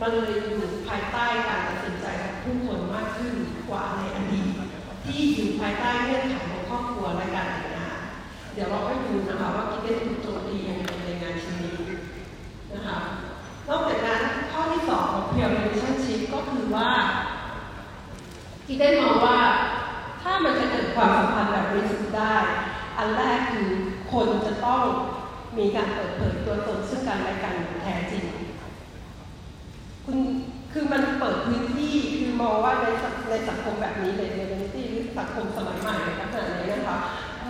[0.01, 3.33] มันเลยอยู่ภายใต้การตัดสินใจของผู้คนมากขึ้น
[3.69, 4.49] กว่าในอดีต
[5.05, 7.99] ที่อยู่ภายใต้เงื่อนไขของครอบครัวและการแต่งงาน
[8.53, 11.75] เดี๋ยวเราไปดูนะคะว่าคิดได้ถูกโจทย์ดียังไงในงานชิ้นนี้
[12.73, 12.97] นะคะ
[13.69, 16.89] นอกจากนั้นข้อที่สองของ peer relationship ก็คือว่า
[18.65, 19.39] คิดได้มองว่า
[20.21, 22.35] ถ้ามันจะเกิดความสัมพันธ์แบบบริสุทธิ์ได้
[22.97, 23.69] อันแรกคือ
[24.11, 24.81] คนจะต้อง
[25.57, 28.25] มีการเปิดเผยตัวตนซึ่งกันและกันอย่างแท้จริง
[30.09, 30.19] คุณ
[30.73, 36.97] คือมันเปิดพื้นที่คือมองว่าในสังในสังคมแบบนี้ในในที่หรือสังคมสมัยใหม่ในลักษณะนี้นะคะ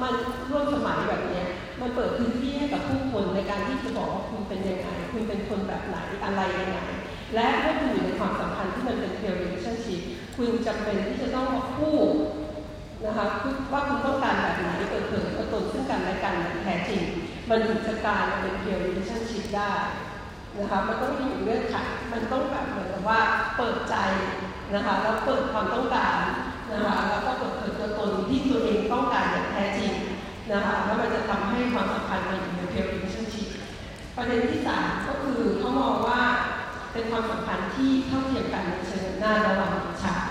[0.02, 0.14] มัน
[0.50, 1.44] ร่วมสมัยแบบนี้
[1.82, 6.80] มันเปิดพื้นที่ให้กับผู้คนในการที่จะบอกว่าคุณเป็นยังไงคุณเป็นคนแบบไหนอะไรยังไง
[7.36, 10.02] และเมื่อคุณอยู่ในความสัมพันธ์ที่มันเป็น peer relationship
[10.36, 12.10] คคุณจำเป็นที่จะต้องมาพูด
[13.06, 13.26] นะคะ
[13.72, 17.02] ว่าคุณต้องการแบบไหนเปิดเผยตัวตนซึ่งกันและกันอย่างแท้จริง
[17.50, 19.74] มันถึงจะการเป็นเพียว relationship ได้
[20.60, 21.76] นะคะมันต้องมีเงื่อนไข
[22.12, 23.20] มันต้องแบบเหมือนกับว่า
[23.58, 23.96] เปิดใจ
[24.74, 26.16] นะคะแล้วเปิดความต้องการ
[26.72, 29.94] นะคะแล้วก็เปิดเผยตัวตนที่ตัวเองต้องการอย่างแท้จริง
[30.52, 33.48] นะคะแล้วมันจะทำให้ความสัมพันธ์มันอยู่ในเพียว relationship
[34.16, 36.22] ประเด็นที่สามก็คือเขามองว่า
[36.94, 39.72] เป็นความสัมพันธ์ที่เท่าเทียมกันในเชิงหน้าระหว่าง
[40.04, 40.28] ชาย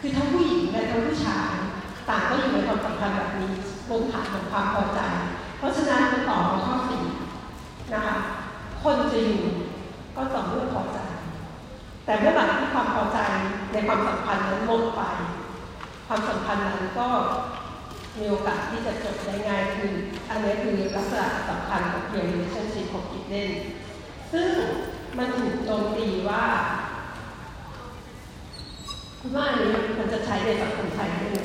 [0.00, 1.50] คือทั้งผู้หญิงและทั้งผู้ชาย
[2.08, 3.52] ต่างก็อยู่ในความสัมพันธ์แบบนี้
[3.88, 5.00] บนฐานของความพอใจ
[5.58, 7.04] เพราะฉะนั้นมันต่อมาข้อสี่
[7.94, 8.16] นะคะ
[8.82, 9.42] คนจะอยู่
[10.16, 10.98] ก็ต่อเมื่อพอใจ
[12.04, 13.18] แต่เมื่อไหร่ที่ความพอใจ
[13.72, 15.00] ในความสัมพันธ์นั้นหมดไป
[16.06, 17.08] ความสัมพันธ์นั้นก็
[18.18, 19.92] มีโอกาสที่จะจบได้ง่ายขึ้น
[20.28, 23.50] อันนี้คือลักษณะสำคัญของเพียง relationship ของกิจเล่น
[24.32, 24.48] ซึ่ง
[25.18, 26.44] มันถูกโจมตีว่า
[29.20, 29.68] คุณว่าอันนี้
[30.00, 31.38] มันจะใช้ในสังคมไทยได้ไหม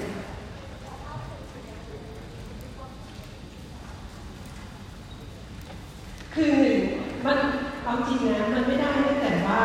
[6.34, 6.80] คือหนึ่ง
[7.26, 7.38] มัน
[7.84, 9.62] เอาจริงนะมันไม่ได้แต่ว่า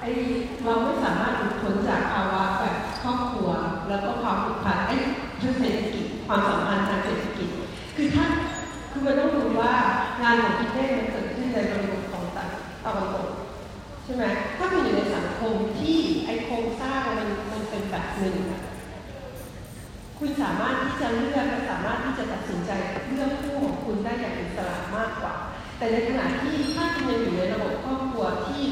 [0.00, 0.04] ไอ
[0.64, 3.50] เราไม่สามารถหลุดพ้นจากภาวะแบบครอบครัว
[3.88, 4.96] แล้วก็ความผูกพันไอ้
[5.38, 7.48] เรื่องเศรษฐกิจความสัมพันธ์ทางเศรษฐกิจ
[7.96, 8.26] คือถ้า
[8.90, 9.72] คือมันต้องรู้ว่า
[10.22, 12.24] งานของพิเต้มันเกิดขึ้นในบริบทของ
[12.84, 13.28] ตะวันตก
[14.04, 14.24] ใช่ไหม
[14.58, 18.36] ถ้าคุณอยู่ในสังคมที่ไอโครงสร้างมันมันเป็นแบบหนึ่ง
[20.18, 22.70] คุณสามารถที่จะเลือกและสามารถที่จะตัดสินใจ
[23.10, 25.34] เลือกคู่ของคุณได้อย่างอิสระมากกว่า
[25.82, 28.64] แต่ในขณะที่ถ้าคุณยังอยู่ในระบบครอบครัวที่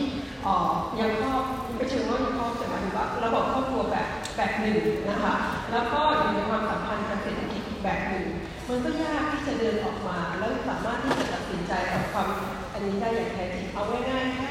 [0.46, 0.57] ออ
[1.01, 1.44] ยังครอบ
[1.77, 4.79] ไม่เชิงว่ายังครอบแต่หมายถึงว่าระบบครอบครัวแบบแบบหนึ่ง
[5.11, 5.35] นะคะ
[5.73, 8.27] แล้วก็อยู่ในความสัมพันธ์ทางเศรษฐกิจอีกแบบหนึ่ง
[8.68, 12.29] มันก็ยากที่จะเดินออกมา แล้วสามารถที่จะตัดสินใจกับความ
[12.73, 14.51] อันนี้ได้อย่างแท้จริงเอาง่ายๆแค่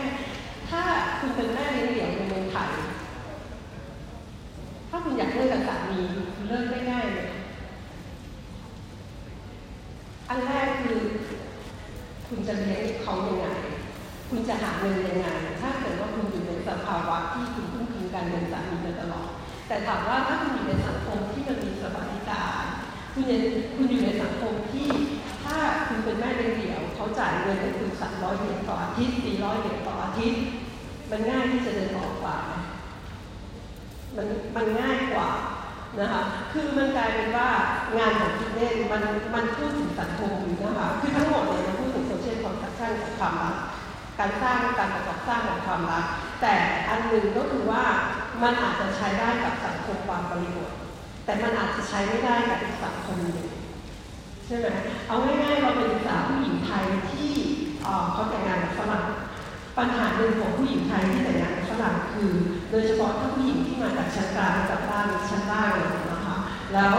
[0.69, 0.81] ถ้า
[1.19, 2.71] คุณเป็นแม่เลี้ยงเดี่ยวในเมืองไทย
[4.89, 5.99] ถ้าคุณอยากเลิกกับสามี
[6.35, 7.29] คุณเลิกได้ง่ายเลย
[10.29, 10.68] อันแรก
[12.29, 13.45] คุณจะเลี้ยงเขายังไง
[14.29, 15.27] คุณจะหาเงินยังไง
[15.61, 19.29] ถ้าเกิดว่าคุณอยู่ในสภาวะที่คุณพึ่งพิงกันเป็นสามีมาตลอด
[19.67, 22.63] แต่ถามว่าถ้าคุณอยู่ในสังคมที่มันมีสวัสดิการ
[23.13, 23.39] คุณยู่
[23.75, 24.89] คุณอยู่ในสังคมที่
[25.43, 30.41] ถ้าคุณเป็นแม่เลี้ยงเดี่ยว เขาจ่ายเงินให้คุณสามร้อยเหรียญต่ออาทิตย์สี่ร้อยเหรียญต่ออาทิตย์
[31.11, 32.37] มันง่ายที่จะเดินออกกว่า
[34.15, 35.29] มันมันง่ายกว่า
[35.99, 37.49] นะคะ คือมันกลายเป็นว่า
[37.97, 39.03] งานของคิดเน่นมัน
[39.35, 40.31] มันพูดถึงสังคม
[40.63, 41.78] นะคะ คือทั้งหมดเนี่ย
[42.89, 43.55] คอนแทคชั่นของความรัก
[44.19, 46.05] การสร้างการประกอบสร้างของความรัก
[46.41, 46.55] แต่
[46.89, 47.83] อันหนึ่งก็คือว่า
[48.43, 50.71] มันอาจจะใช้ได้กับสังคมบางบริบท
[51.25, 53.39] แต่มันอาจจะใช้ไม่ได้กับอีกสังคมหนึ่ง
[54.45, 54.67] ใช่ไหม
[55.07, 57.31] เอาง่ายๆเราเป็นสาวผู้หญิงไทยที่
[58.13, 59.03] เขาแต่งงานกับฝรั่ง
[59.77, 62.31] ปัญหาหนึ่งของผู้หญิงไทยที่แต่งงานกับฝรั่งคือ
[62.69, 65.73] โดยเฉพาะถ้าผู้หญิงที่มาจากชั้นกลางจากบ้านชั้นล่าง
[66.11, 66.35] นะคะ
[66.73, 66.93] แล้ว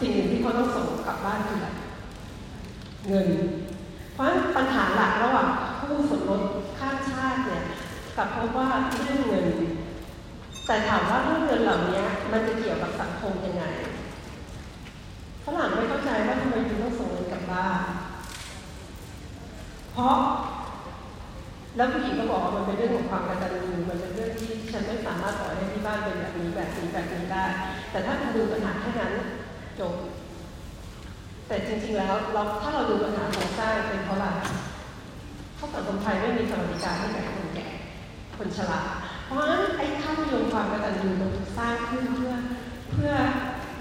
[0.00, 1.58] สิ่งหนึ่งที่เขาต้องส่งกลับบ้านคือ
[3.08, 3.28] เงิน
[4.16, 5.48] เพราะปัญหาหลักระหว่าง
[5.78, 6.42] คู่สมรส
[6.78, 7.62] ข้ามชาติเนี่ย
[8.16, 8.68] กับเพราะว่า
[9.04, 9.46] เรื่องเงิน
[10.66, 12.02] แต่ถามว่าเรื่องเงินเหล่านี้
[12.32, 13.64] มันจะเกี่ยวกับสังคมยังไง
[15.44, 17.80] ฝรั่งไม่เข้าใจว่าทำไมคุณต้องส่งเงินกลับบ้าน
[19.92, 20.16] เพราะ
[21.76, 27.44] แล้วผู้หญิงก็บอกว่ามันเป็นเรื่องของความกตัญญูมันเป็นเรื่องที่ฉันไม่สามารถปล่อยให้ที่บ้านเป็นแบบนี้แบบนี้แบบนี้ได้
[27.90, 29.12] แต่ถ้าคุณดูปัญหาแค่นั้น
[29.80, 29.94] จบ
[31.46, 34.26] แต่จริงๆแล้วเราถ้าเราดูปัญหาโครงสร้างเป็นเพราะอะไร
[35.56, 37.66] เพราะสังคมไทยไม่มีสวัสดิการให้แก่คนแก่
[38.36, 38.80] คนชรา
[39.26, 42.32] เพราะฉะนั้นไอ้ค่านิยมความกตัญญูมันถูกสร้างขึ้นเพื่อ
[42.92, 43.12] เพื่อ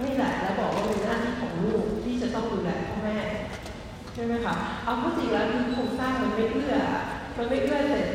[0.04, 3.18] นี่แหละแล้วบอกว่าเป็นหน้าที่ของลูกที่จะต้องดูแลพ่อแม่
[4.14, 6.76] ใช่ไหมคะเอาพูดจริงแล้วคือโครงสร้างมันไม่เอื้อ
[7.38, 8.06] มันไม่เอื้อเสร็จ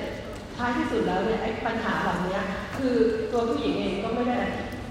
[0.56, 2.38] ท้ายที่สุดแล้วเนี่ยไอ้ปัญหาเหล่านี้
[2.76, 2.94] คือ
[3.32, 4.38] ตัวผู้หญิงเองก็ไม่ได้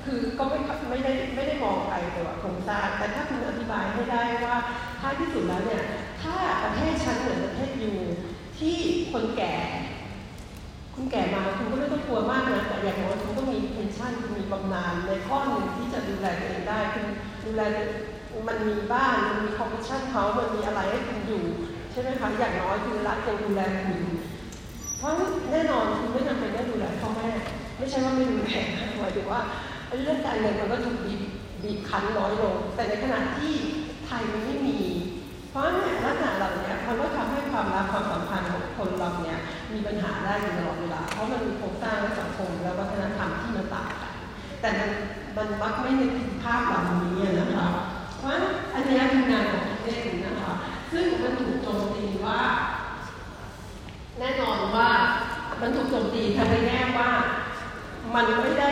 [0.06, 0.60] คือก็ไม่
[0.90, 4.56] ไม่ได้ไม่ได้มองไปแต่ว่าโครงสร้างแต่ถ้าคุณอธิบายให้ได้ว่า
[5.02, 5.84] ท้ายที่สุดแล้วเนี่ย
[6.22, 7.94] ถ้าประเทศชั้นเหมือนประเทศยู
[8.60, 8.78] ที่
[9.12, 9.56] คนแก่
[10.96, 17.06] คุณแก่มาคุณก็ไม่ต้องกลัวมากนะแต่อย่างน้อยคุณก็มีเพนชั่นคุณมีบำนาญในข้อหนึ่งที่จะดูแลตัวเองได้คุณ
[17.46, 17.62] ดูแล
[18.48, 21.44] มันมีบ้านมันมีคอมมิชชั่นเขามันมีอะไรให้คุณอยู่
[21.92, 24.02] ใช่ไหมคะอย่างน้อยคือรัฐยังดูแลคุณ
[24.98, 25.12] เพราะ
[25.52, 27.30] แน่นอนคุณไม่จำเป็นต้องดูแลพ่อแม่
[27.78, 28.56] ไม่ใช่ว่าไม่ดูแล
[29.00, 29.42] หมายถึงว่า
[30.04, 31.22] เรื่องการเงินมันก็ถูกบีบ
[31.64, 33.54] บีบคั้นน้อยลง แต่ในขณะที่
[34.06, 34.80] ไทยมันไม่มี
[35.50, 39.38] เพราะเนี่ยลักษณะเหล่านี้มันก็ทำให้ความรักความสัมพันธ์ของคนเราเนี่ย
[39.74, 44.14] มีปัญหาได้อยู่ตลอดเวลา เพราะมันมีโครงสร้างและสังคมและวัฒนธรรมที่มันต่างกัน
[44.62, 44.90] แต่มัน
[45.38, 47.68] มันมักไม่นึกถึงภาพเหล่านี้นะคะ
[48.18, 48.32] เพราะ
[48.74, 50.54] อันนี้คืองานของพิเศนะคะ
[50.92, 52.40] ซึ่งมันถูกโจมตีว่า
[54.20, 54.90] แน่นอนว่า
[55.62, 57.10] มันถูกโจมตีทางในแง่ว่า
[58.16, 58.72] มันไม่ได้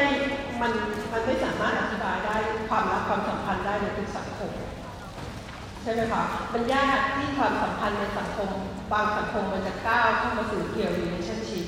[0.62, 0.72] มัน
[1.14, 2.36] มันไม่สามารถอธิบายได้
[2.70, 4.52] ความรักความสัมพันธ์ได้ในทุกสังคม
[5.82, 8.50] ใช่ไหมคะมันยากที่ความสัมพันธ์ในสังคม
[8.92, 11.66] บางสังคมมันจะก้าวเข้ามาสู่เกี่ยว relationship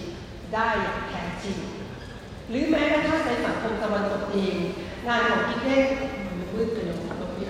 [0.54, 1.58] ได้อย่างแท้จริง
[2.50, 4.56] หรือแม้กระทั่งในสังคมตะวันตกเอง
[5.08, 5.86] งานของ Giddens
[6.54, 7.48] มืดไปเลยตรงนี้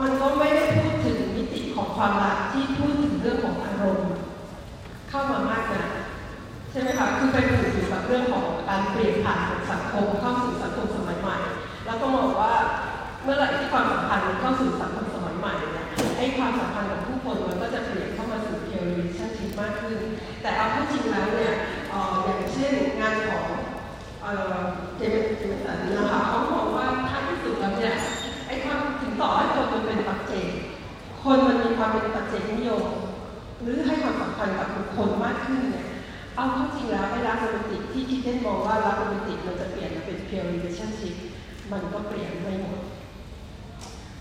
[0.00, 4.10] มันก็ไม่ได้พูดถึงมิติของความรักที่พูดถึงเรื่องของอารมณ์
[5.08, 11.36] เข้ามามากนะใช่ไหมคะคือไปผูกอยู่กับเรื่องของการเปลี่ยนผ่านของสังคมเข้าสู่สังคมสมัยใหม่
[11.86, 12.52] แล้วก็มองว่า
[13.22, 15.86] เมื่อไหร่ที่ความสัมพันธ์เข้าสู่สังคมสมัยใหม่เนี่ย
[16.18, 19.98] ไอ้ความสัมพันธ์กับผู้คนมันก็จะเปลี่ยนเข้ามาสู่ pure relationship มากขึ้น
[20.42, 21.54] แต่เอาเข้าจริงแล้วเนี่ย
[22.24, 23.46] อย่างเช่นงานของ
[24.96, 27.94] Jamieson นะคะเขาบอกว่าท้ายที่สุดแล้วเนี่ย
[28.46, 30.48] ไอ้ความถึงต่อให้คนมันเป็นปัจเจก
[31.22, 32.84] คนมันมีความเป็นปัจเจกนิยม
[33.62, 35.86] หรือให้ความสำคัญกับบุคคลมากขึ้นเนี่ย
[36.36, 41.14] เอาเข้าจริงแล้วไอ้รักโรแมนติกที่ Giddens มองว่ารักโรแมนติกมันจะเปลี่ยนเป็น pure relationship
[41.72, 42.80] มันก็เปลี่ยนไม่หมด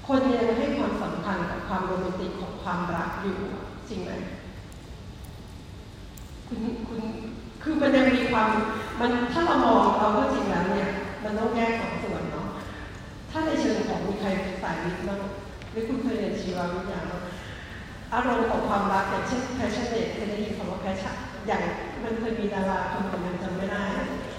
[0.08, 3.38] คนยังให้ความสำคัญกับความโรแมนติกของความรักอยู่
[3.89, 4.12] จริงไหม
[6.47, 7.01] คุณคุณ
[7.63, 8.49] คือมันยังมีความ
[8.99, 10.89] มันถ้าเรามองเราก็จริงแล้วเนี่ย
[11.23, 12.47] มันต้องแยกสองส่วนเนาะ
[13.32, 14.28] ถ้าในเชิงของมีใคร
[14.63, 15.19] สายวิทย์บ้าง
[15.71, 17.21] หรือคุณเคยเรียนชีววิทยาบ้าง
[18.13, 21.15] อารมณ์ของความรักอย่างเช่น passionate เคยได้ยินคำว่า passion
[21.47, 21.62] อย่าง
[22.06, 23.84] มันเคยมีดาราคนคนนึงจำไม่ได้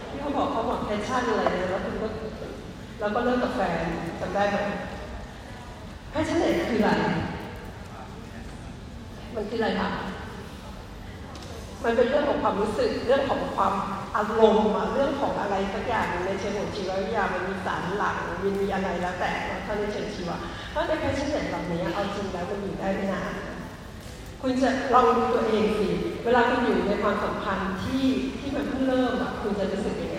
[0.08, 2.08] ที่เขาบอกเขาบอก passion อะไรแล้วคุณก็
[3.00, 3.84] แล้วก็เลิกกับแฟน
[4.20, 4.58] จำได้ไหม
[6.12, 7.04] passionate คืออะไร
[9.34, 9.90] มันคืออะไรคะ
[11.84, 13.74] มันเป็นเรื่องของความรู้สึกเรื่องของความ
[14.16, 19.32] อารมณ์เรื่องของอะไรสักอย่างในเชิงของชีววิทยามันมีสารหลังมันมีอะไรแล้วแต่
[19.66, 20.36] ถ้าในเชิงชีวะ
[20.70, 23.32] เพราะในแพชชั่นแบบนี้เอาจริงแล้วมันอยู่ได้ไม่นาน
[24.42, 25.88] คุณจะลองดูตัวเองสิ
[26.24, 28.04] เวลาคุณอยู่ในความสัมพันธ์ที่
[28.38, 30.18] ที่มันเพิ่งเริ่มอะคุณจะรู้สึกยังไง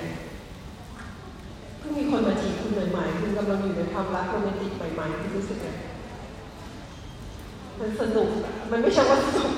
[1.79, 5.81] เพิ่งมีคนมาจีบคุณใหม่ๆคุณกำลังอยู่ในความรักโรแมนติกใหม่ๆคุณรู้สึกยังไง
[7.79, 8.29] มันสนุก
[8.71, 9.51] มันไม่ใช่ว่าสนุก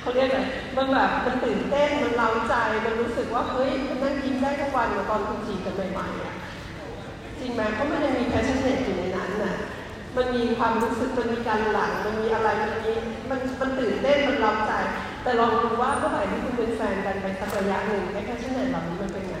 [0.00, 0.40] เขาเรียกอะไร
[0.76, 6.34] มันแบบ มันตื่นเต้น มันเร้าใจ มันรู้สึกว่า เฮ้ย มันนั่งยิ้มได้ทุกวันตอนคุณจีบกันใหม่ๆอะ
[7.40, 9.00] จริงไหมเพราะมันยังมี passionate อยู่
[10.16, 12.92] มันมีความรู้สึกมันมีการหลั่งมันมีอะไรมันมี
[13.30, 14.72] มันมันตื่นเต้นมันเร้าใจ
[15.22, 19.36] แต่ลองดูว่าเมื่อไหร่ที่คุณเป็นแฟนกันไปสักระยะหนึ่งไอ้ passionate เหล่านี้มันเป็นไง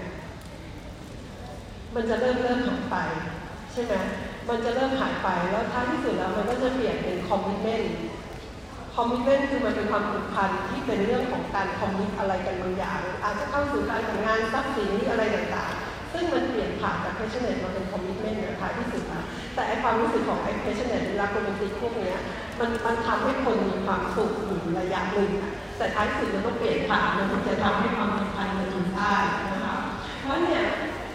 [1.94, 2.96] มันจะเริ่มเริ่มหายไป
[3.72, 3.94] ใช่ไหม
[4.48, 19.02] มันจะเริ่มหายไปแล้วท้ายที่สุดแล้วมันก็จะเปลี่ยนเป็น commitment commitment คือมันเป็นความผูกพันที่เป็นเรื่องของการ commit อะไรกันบางอย่าง อาจจะเข้าสู่การแต่งงานทรัพย์สินอะไรต่างๆ ซึ่งมันเปลี่ยนผ่านจาก passionate มาเป็น commitment เนี่ยท้ายที่สุด
[19.54, 22.14] แต่ไอ้ความรู้สึกของไอ้ passionate หรือรักโรแมนติกพวกนี้
[22.60, 25.30] มันมันทำให้คนมีความสุขอยู่ระยะหนึ่ง
[25.78, 29.16] แต่ท้ายสุดมันต้องเปลี่ยนผ่านมันถึงจะทำให้ความสัมพันธ์มันอยู่ได้
[29.52, 29.76] นะคะ
[30.20, 30.62] เพราะเนี่ย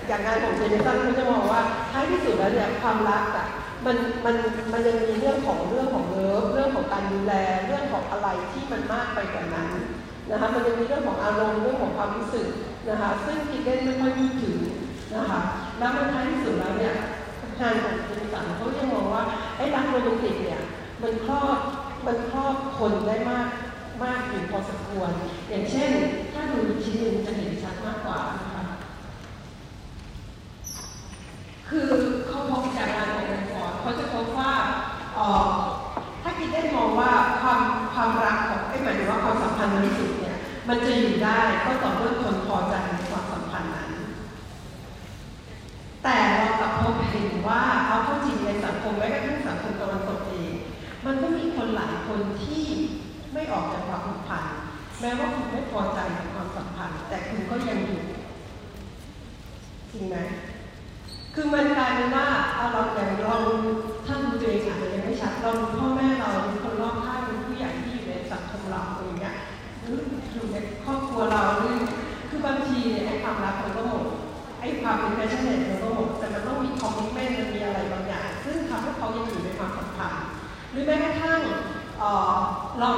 [0.08, 3.48] อย่างงานของเจนสันเขาจะมองว่าท้ายที่สุดแล้วเนี่ยความรักอะ
[3.86, 4.36] มันมัน
[4.72, 7.34] มันยังมีเรื่องของเรื่องของเลิฟเรื่องของการดูแล
[7.68, 9.70] เรื่องของอะไรที่มันมากไปกว่านั้น
[10.32, 12.48] นะคะมันยังมีเรื่องของอารมณ์เรื่องของความรู้สึก
[12.90, 14.58] นะคะซึ่งกิเก้นไม่ค่อยพูดถึง
[15.16, 15.40] นะคะ
[15.78, 16.96] แล้วมันท้ายที่สุดแล้วเนี่ย
[17.62, 19.24] งานของเจนสันเขาจะมองว่า
[19.58, 20.62] ไอ้รักโรแมนติกเนี่ย
[21.02, 21.58] มันครอบ
[22.06, 23.48] มันครอบคนได้มาก
[24.04, 25.12] มากอยู่พอสมควร
[25.50, 25.92] อย่างเช่น
[26.34, 28.64] ถ้าดูชิ้นหนึ่งจะเห็นชัดมากกว่านะคะ
[31.70, 31.88] คือ
[32.28, 33.44] เขาพบจากงานของแอน
[33.82, 34.52] เขาจะพบว่า
[36.22, 37.62] ถ้าคิดได้มองว่าความ
[37.94, 40.38] ความรักของไอ้หมายถึงว่าความสัมพันธ์บริสุทธิ์เนี่ย
[40.70, 43.92] มันจะอยู่ได้ก็ต่อเมื่อคนพอใจในความสัมพันธ์นั้น
[46.04, 50.52] แต่เรากลับพบเห็นว่าเอาเข้าจริงในสังคมแม้กระทั่งสังคมตะวันตกเอง
[51.06, 52.64] มันก็มีคนหลายคนที่
[53.34, 54.46] ไม่ออกจากความผูกพัน
[55.02, 58.02] แม้ว่าคุณไม่พอใจกับความสัมพันธ์ แต่คุณก็ยังอยู่
[59.92, 60.18] จริงไหม
[61.34, 63.36] คือมันกลายเป็นว่าเอาเราอย่างเรา
[64.06, 69.36] ท่านดูตัวเองอาจจะยังไม่ชัดเราดูพ่อแม่เราเป็นคนรอบข้างเป็นผู้ใหญ่ที่อยู่ในสังคมเราอย่างเงี้ย
[69.82, 70.00] หรือ
[70.34, 71.78] อยู่ในครอบครัวเราหรือ
[72.30, 72.79] คือบางที
[74.90, 80.26] ความเป็น passionate มันก็หมดแต่มันต้องมี commitment มันมีอะไรบางอย่าง ซึ่งทำให้เขายังอยู่ในความสัมพันธ์
[80.72, 81.40] หรือแม้กระทั่ง
[82.80, 82.92] เรา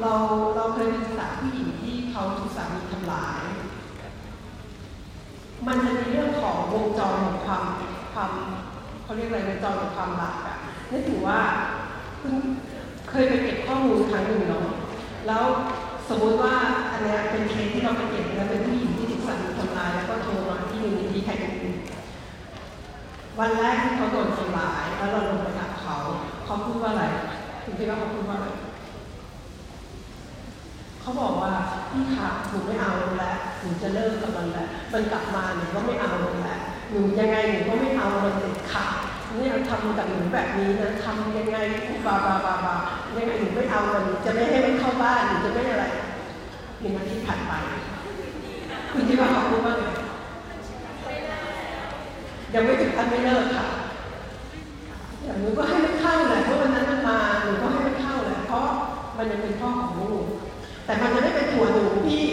[0.00, 0.12] เรา
[0.56, 3.42] เราเคยศึกษาผู้หญิงที่เขาถูกสามีทำร้าย
[5.66, 7.64] มันจะมีเรื่องของวงจรของความ
[8.14, 8.32] ความ
[9.02, 10.56] เขาเรียกอะไรวงจรของความรักอะ
[10.90, 11.40] นึกถึงว่า
[12.20, 12.34] คุณ
[13.10, 14.66] เคยไปเก็บข้อมูลครั้งหนึ่งเนาะ
[15.26, 15.44] แล้ว
[16.08, 16.54] สมมติว่า
[16.92, 21.76] อันนี้เป็นเคสที่เราไปเก็บแล้วเป็นผู้หญิงที่ถูกสามีทำร้ายแล้วก็โทรมาที่มูลนิธิแห่งหนึ่ง
[23.38, 25.96] วันแรกที่เขาโดนทำร้ายแล้วเราลงไปหาเขา
[26.44, 27.04] เขาพูดว่าอะไร
[27.64, 28.48] คุณคิดว่าเขาพูดว่าอะไร
[31.00, 31.52] เขาบอกว่า
[31.90, 38.96] พี่คะหนูไม่เอาแล้วหนูจะเลิกกับมันแล้วมันกลับมาหนูก็ไม่เอาแล้วหนูยังไงหนูก็ไม่เอามันเด็ดขาด
[39.36, 41.56] เนี่ยทำกับหนูแบบนี้นะทำยังไง
[42.06, 42.76] บาบาบาบา
[43.16, 45.86] ยังไงหนูไม่เอามันจะไม่ให้มันเข้าบ้านหนูจะไม่อะไร
[46.80, 47.52] หนึ่งอาทิตย์ผ่านไป
[48.92, 49.84] คุณที่ว่าเขาพูดว่าไง
[52.54, 53.66] ยังไม่ถึงขั้นไม่เลิกค่ะ
[55.24, 58.66] อย่างหนูก็ให้มันเข้าแหละเพราะวันนั้นมันมาหนูก็ให้มันเข้าแหละเพราะ
[59.16, 60.24] มันยังเป็นพ่อของลูก
[60.84, 62.24] แต่มันจะไม่เป็นถั่วหนูพี่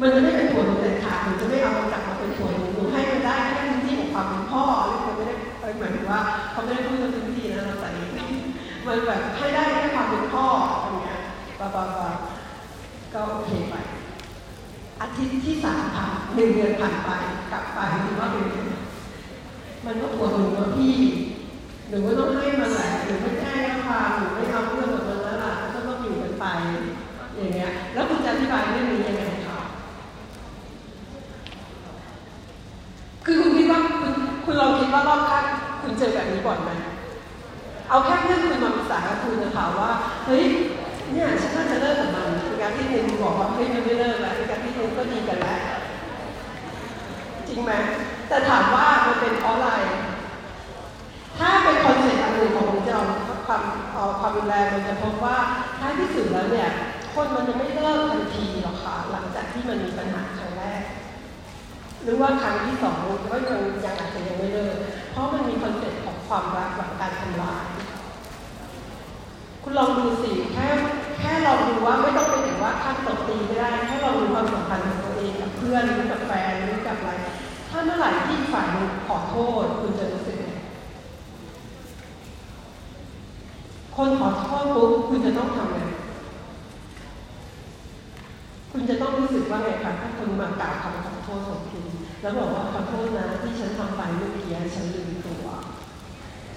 [0.00, 5.34] มันจะไม่เป็นถั่วหนูเด็ดขาดหนูจะไม่เอามันกลับมาเป็นถั่วหนูหนูให้มันได้แค่พื้นที่ของความเป็นพ่อหรือเขาไม่ได้
[5.78, 6.20] หมายถึงว่า
[6.52, 7.88] เขาไม่ได้พูดเรื่องพื้นที่นะเราใส่
[8.86, 10.46] มันแบบให้ได้แค่ความเป็นพ่อ
[10.82, 11.18] อย่างเงี้ย
[11.58, 12.08] บาบาบา
[13.14, 13.74] ก็โอเคไป
[15.00, 17.10] อาทิตย์ที่สามผ่านหนึ่งเดือนผ่านไป
[17.52, 18.46] กลับไปหรือว่าเป็น
[19.86, 20.96] มันก็ปวดหนูว่าพี่
[21.88, 26.46] หนูก็ต้องให้มันแหละหนูไม่แจ้งความหนูไม่เอาเรื่องกับมันแล้วล่ะก็ต้องอยู่กันไป
[27.36, 29.58] อย่างเงี้ย แล้วคุณจะอธิบายเรื่องนี้ยังไงคะ
[33.26, 34.12] คือคุณคิดว่าคุณ
[34.44, 35.44] คุณลองคิดว่ารอบข้าง
[35.82, 36.70] คุณเจอแบบนี้บ่อยไหม
[37.88, 39.90] เอาแค่เพื่อนคุณมาปรึกษาคุณนะคะว่า
[40.26, 40.44] เฮ้ย
[41.12, 45.60] เนี่ยฉันน่าจะเลิกกับมันเป็นการที่หนึ่งบอกว่าเฮ้ยมันไม่เลิกแล้วการที่หนึ่งก็ดีกันแล้ว
[47.48, 47.72] จริงไหม
[48.28, 48.88] แต่ถามว่า
[49.22, 49.70] เป็นเพราะอะไร
[51.38, 53.04] ถ้าเป็น concept อันหนึ่งของผมจะเอา
[53.46, 55.36] ความเอาความรุนแรงมันจะพบว่า
[55.78, 56.70] ท้ายที่สุดแล้วเนี่ย
[57.14, 60.82] คนมันจะไม่เลิกทันทีหรอกค่ะหลังจากที่มันมีปัญหาครั้งแรก
[62.02, 62.96] หรือว่าครั้งที่สอง
[63.32, 64.76] ก็ยังยังอาจจะยังไม่เลิก
[65.10, 67.66] เพราะมันมี concept ของความรักหลังการทำร้าย
[69.62, 70.66] คุณลองดูสิแค่
[71.18, 77.21] แค่ลองดูว่าไม่ต้องไปถึงว่าขั้นตบตีไม่ได้แค่ลองดูความสัมพันธ์ของตัวเองกับเพื่อนหรือกับแฟนหรือกับอะไร
[77.84, 80.46] เมื่อไหร่ที่ฝ่ายหนึ่งขอโทษคุณจะรู้สึกไง
[83.96, 85.80] คนขอโทษปุ๊บคุณจะต้องทำไง
[88.72, 91.84] คุณจะต้องรู้สึกว่าไงคะถ้าคุณมากล่าวคำขอโทษของคุณ
[92.22, 95.46] แล้วบอกว่าขอโทษนะที่ฉันทำไปเมื่อกี้ฉันลืมตัว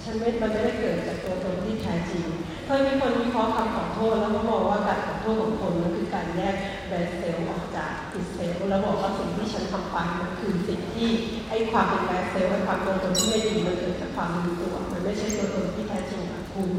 [0.03, 2.25] ฉันไม่มันไม่ได้เกิดจากตัวตนที่แท้จริง
[2.65, 6.55] เคยมีคนวิเคราะห์คำขอโทษ แล้วก็บอกว่าการขอโทษของคนนั้นคือการแยก
[6.87, 11.09] แบสเซลออกจากอิสเซลแล้วบอกว่าสิ่งที่ฉันทำไปมันคือสิ่งที่
[11.49, 16.69] ไอ้ความเป็นแบสเซลไอ้ความตัวตนที่ไม่ดีมันเกิดจากความลืมตัว มันไม่ใช่ตัวตนที่แท้จริงของคุณ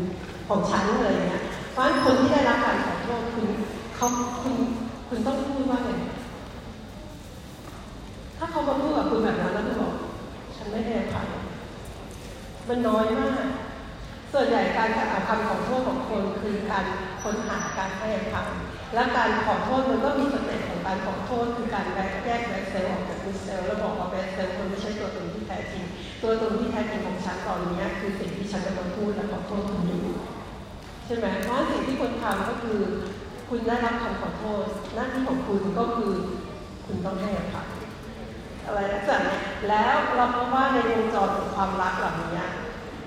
[0.48, 3.48] ของฉันเลยเนี่ยเพราะฉะนั้นคนที่ได้รับการขอโทษคุณ
[3.96, 4.08] เขา
[4.42, 4.54] คุณ
[5.08, 5.90] คุณต้องพูดว่าไง
[8.38, 9.94] ถ้าเขามาพูดกับคุณแบบนั้นแล้วคุณบอก
[10.56, 11.26] ฉันไม่ได้ผ่าน
[12.68, 13.46] มันน้อยมาก
[14.38, 16.84] ส่วนใหญ่การกระทำคำขอโทษของคนคือการ
[17.22, 18.48] ค้นหาการให้อภัย
[18.94, 25.84] และการขอโทษมันก็มีสเต็ปของการขอโทษคือการแยกแยกแบคเซลออกจากมิสเซลแล้วบอกว่าแบคเซลมันไม่ใช่ตัวตนที่แท้จริง
[26.22, 30.16] ตัวตนที่แท้จริงของฉันตอนนี้คือสิ่งที่ฉันกำลังพูดและขอโทษคุณอยู่
[31.06, 32.78] ใช่ไหมเพราะสิ่งที่คุณทำก็คือ
[33.48, 36.12] คุณได้รับคำขอโทษ หน้าที่ของคุณก็คือ
[36.86, 37.68] คุณต้องให้อภัย
[38.66, 39.18] อะไรนะจ๊ะ
[39.68, 42.44] แล้วเราพบว่าในวงจรของความรักเหล่านี้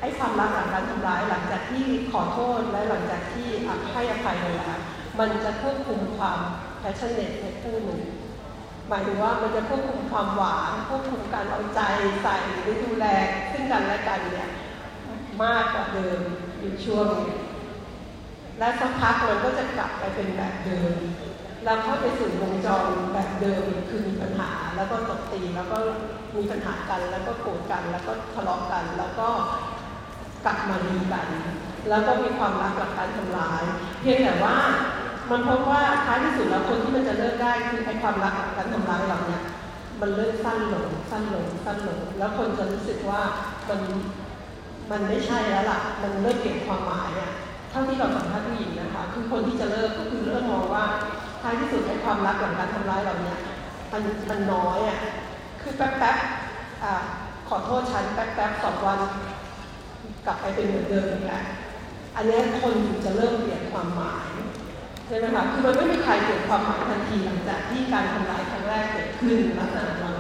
[0.02, 3.50] ไอ้ความรักหลังการทำร้ายหลังจากที่ขอโทษและหลังจากที่
[3.92, 4.78] ให้อภัยไปแล้ว
[5.20, 6.40] มันจะควบคุมความ
[6.80, 8.02] passionate ในคู่หนึ่ง
[8.90, 11.82] หมายถึงว่ามันจะควบคุมความหวานควบคุมการเอาใจ
[12.24, 13.06] ใส่หรือดูแล
[13.52, 14.50] ซึ่งกันและกันเนี่ย
[15.44, 16.20] มากกว่าเดิม
[16.60, 17.10] อยู่ช่วง
[18.60, 20.94] และสักพักมันก็จะกลับไปเป็นแบบเดิม
[21.66, 25.78] เราเข้าไปสู่วงจรแบบเดิมคือมีปัญหาแล้วก็ตบตีแล้วก็
[26.36, 29.30] มีปัญหากันแล้วก็โกรธกันแล้วก็ทะเลาะกัน แล้วก็
[30.46, 31.28] กลับมาดีกัน
[31.90, 33.64] แล้วก็มีความรักหลักการทำร้าย
[34.02, 34.58] เพียงแต่ว่า
[35.32, 39.40] มันพบว่าท้ายที่สุดแล้วคนที่มันจะเลิกได้คือไอ้ความรักหลักการทำร้ายเหล่านี้
[40.02, 43.22] มันเลิกสั้นลงสั้นลงสั้นลงแล้วคนจะรู้สึกว่า
[43.70, 43.80] มัน
[44.92, 47.32] มันไม่ใช่แล้วล่ะมันเลิกเก็บความหมายอะ
[47.70, 50.86] เท่าที่เราสัมภาษณ์ผู้หญิงนะคะคือคนที่จะเลิกก็คือเริ่มมองว่า
[51.42, 53.34] ท้ายที่สุดไอ้ความรักหลังการทำร้ายเหล่านี้
[53.92, 55.00] มันมันน้อยอะ
[55.62, 56.18] คือแป๊บแป๊บ
[56.84, 56.94] อ่า
[57.50, 59.00] ขอโทษฉันแป๊บแป๊บสองวัน
[60.26, 61.44] กลับไปเป็นเหมือนเดิมอีกแล้ว
[62.16, 64.28] อันนี้คนถึงจะเริ่มเปลี่ยนความหมาย
[65.08, 70.19] ใช่ไหมคะคือมันไม่มีใครเปลี่ยนความหมายทันทีหลังจากที่การทำลายครั้งแรกเกิดขึ้นลักษณะนั้น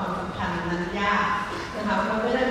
[0.00, 1.28] ความสัมพันธ์นั้นยาก
[1.74, 2.42] นะคะเพราะไม่ได้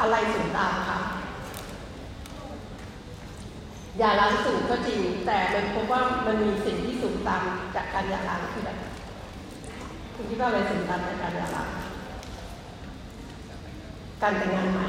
[0.00, 0.98] อะไรสูงตามคะ
[3.98, 7.42] อย่าล้างสูงก็จริง แต่มันพบว่ามันมีสิ่งที่สูงตาม
[7.76, 8.70] จากการอย่าล้างคืออะไร
[10.14, 11.68] คุณคิดว่าอะไรสูงตามจากการอย่าล้าง
[14.22, 14.86] การแต่งงานใหม่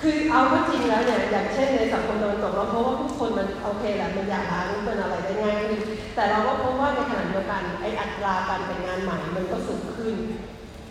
[0.00, 5.80] คือเอาก็จริงแล้วเนี่ยอย่างเช่นในสังคมตะวันตกเราพบว่าทุกคนมันโอเคแหละมันอยากหารู้เป็นอะไรได้ง่ายขึ้น
[6.14, 10.16] แต่เราก็พบว่าในขณะเดียวกันไอ้อัตราการแต่งงานใหม่มันก็สูงขึ้น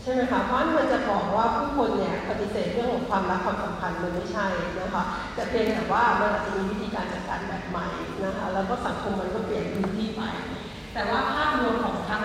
[0.10, 4.48] ช่ไหมคะเพราะมันจะบอกว่าผู้คนเนี่ยปฏิเสธเรื่องของความรักความสัมพันธ์มันไม่ใช่
[4.82, 5.04] นะคะ
[5.36, 7.88] แต่เพียงแต่ว่ามันอาจจะมีวิธีการจัดการแบบใหม่
[8.26, 10.22] นะคะแล้วก็สังคมมันก็เปลี่ยนพื้นที่ไป
[10.94, 12.24] แต่ว่าภาพรวมของทั้ง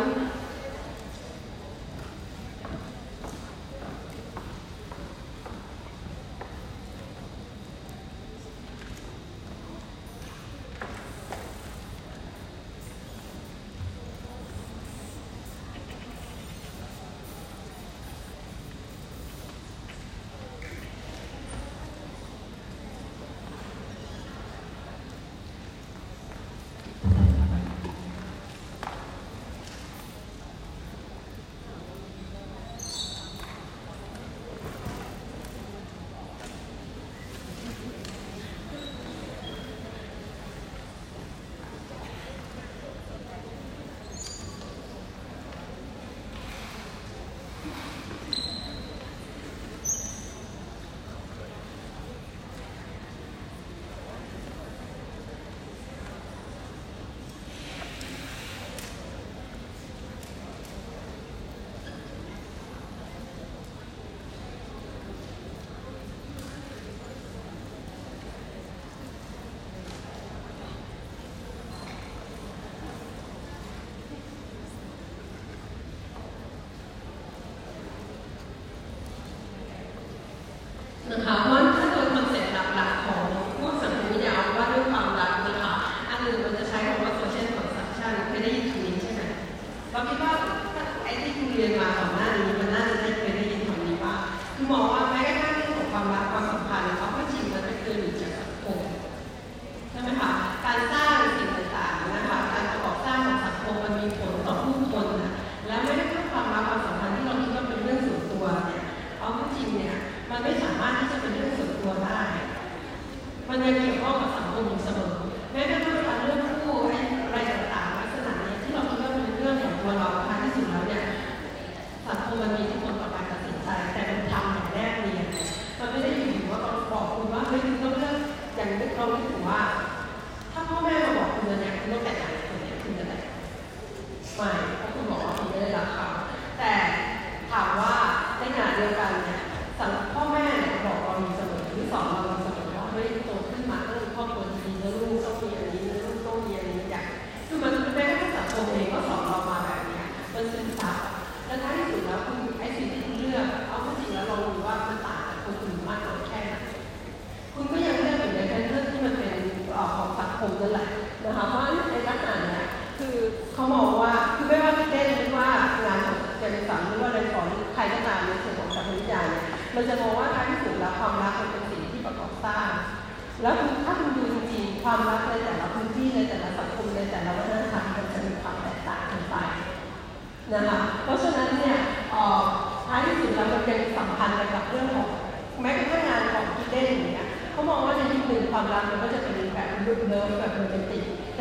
[81.21, 81.62] 好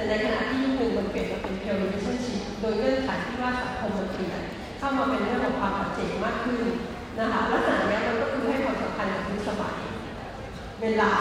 [0.02, 4.41] แต่ในขณะที่ยุคหนึ่งมันเปลี่ยนมาเป็นเทลวิชั่นชีพโดยเงื่อนไขที่ว่าสังคมมันเปลี่ยน
[4.80, 6.64] เข้ามาเป็นเรื่องของความปัจเจกมากขึ้น
[7.20, 9.78] นะคะลักษณะนี้มันก็คือให้ความสำคัญกับยุคสมัย
[10.82, 11.12] เวลา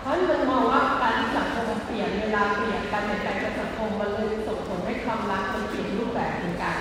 [0.00, 6.76] เพราะมันมองว่าการที่สังคมเปลี่ยนเวลาเปลี่ยนการเปลี่ยนแปลงของสังคมมันเลยส่งผลให้ความรักมันเปลี่ยนรูปแบบเหมือนกัน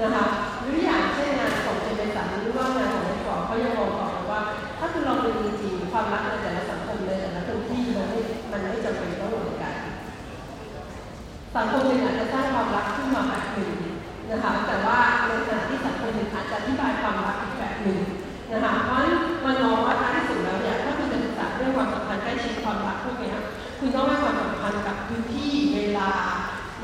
[0.00, 0.26] นะคะ
[0.62, 4.40] หรืออย่างเช่นงานของเจเนสันหรือว่างานของนายฟอเขายังมองต่อว่า
[4.78, 8.18] ถ้าคุณลองดูจริงๆความรักในแต่ละสังคมในแต่ละพื้นที่มันไม่
[8.52, 9.53] มันไม่จำเป็นต้อง
[11.54, 13.72] สังคมหนึ่งอาจจะสร้างความรักขึ้นมาแบบหนึ่ง
[14.30, 17.98] นะคะแต่ว่าในขณะที่สังคมหนึ่งอาจจะอธิบายความรักอีกแบบหนึ่ง
[18.52, 18.98] นะคะเพราะ
[19.44, 23.34] มันมองว่าท้ายที่สุดแล้วเนี่ยถ้าคุณจะศึกษาเรื่องความสัมพันธ์ใกล้ชิดความรักพวกนี้
[23.78, 26.10] คุณต้องให้ความสำคัญกับพื้นที่เวลา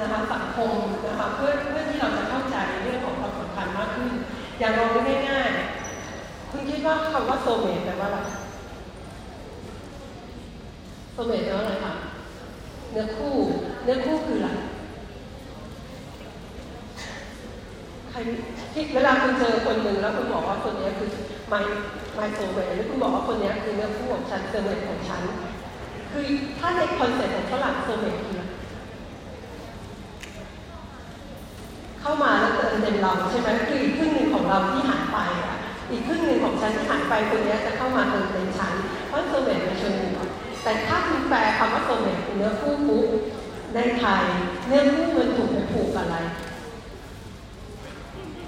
[0.01, 0.73] นะคะสังคม
[1.07, 4.13] นะคะเพื่อเพื่อที่เราจะเข้าใจในเรื่องของความสัมพันธ์มากขึ้น
[4.59, 4.91] อย่างลอง
[5.29, 8.19] ง่ายๆคุณคิดว่าคำว่าโซเมตแปลว่าอะไร
[11.13, 11.93] soulmate แปลว่าอะไรคะ
[12.93, 13.35] เนื้อคู่
[13.85, 14.49] เนื้อคู่คืออะไร
[18.11, 18.19] ใคร
[18.73, 21.11] ที่เวลาคุณเจอคนหนึ่งแล้วคุณบอกว่าคนนี้คือ
[21.53, 21.65] my
[22.19, 25.23] my soulmate หรือคุณบอกว่าคนนี้คือเนื้อคู่ของฉัน soulmate ของฉัน
[26.13, 26.25] คือ
[26.59, 28.41] ถ้าใน concept ของฝรั่ง soulmate คือ
[32.01, 35.57] เข้ามาแล้วเติมเต็มเราใช่ไหมคืออีกครึ่งหนึ่งของเราที่หายไปอะ
[35.91, 38.73] อีกครึ่งหนึ่งของฉันที่หายไปคนนี้จะเข้ามาเติมเต็มฉัน
[39.09, 40.29] เพราะ soulmate เป็นเชิงบวก
[40.63, 43.07] แต่ถ้าคุณแปลคำว่า soulmate คือเนื้อคู่ปุ๊บ
[43.75, 44.23] ในไทย
[44.67, 46.17] เนื้องคู่มันถูกไปผูกกับอะไร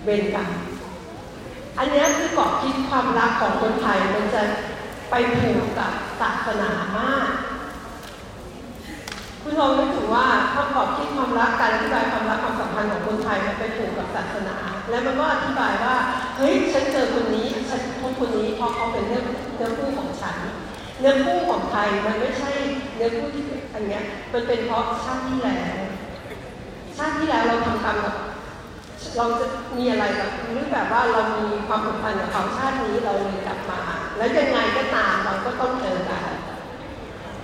[0.05, 0.49] เวรกรรม
[1.79, 4.43] อันนี้คือเกรอบคิดความรักของคนไทยมันจะ
[5.11, 7.31] ไปผูกกับศาสนามาก
[9.43, 14.57] คุณลองนึกถึงว่าถ้ากรอบคิดความรักการอธิบายความรักความสัมพันธ์ของคนไทยมันไปผูกกับศาสนา
[14.91, 15.97] แล้วมันก็อธิบายว่า
[16.37, 19.25] เฮ้ยฉันเจอคนนี้ฉันพบคนนี้เพราะเขาเป็นเนื้อง
[19.57, 20.37] เนื้องคู่ของฉัน
[21.03, 22.51] เนื้อคู่ของไทยมันไม่ใช่
[22.97, 23.45] เนื้อคู่ที่
[23.75, 25.77] อันเนี้ยมันเป็นเพราะชาติที่แล้ว
[26.97, 28.15] ชาติที่แล้วเราทำกรรมกับ
[29.17, 29.47] เราจะ
[29.79, 33.81] มีอะไรกับหรือแบบว่าเรามีความสัมพันกับเขาชาตินี้เราเลยกลับมา
[34.17, 36.23] แล้วยังไงก็ตามเราก็ต้องเจอกัน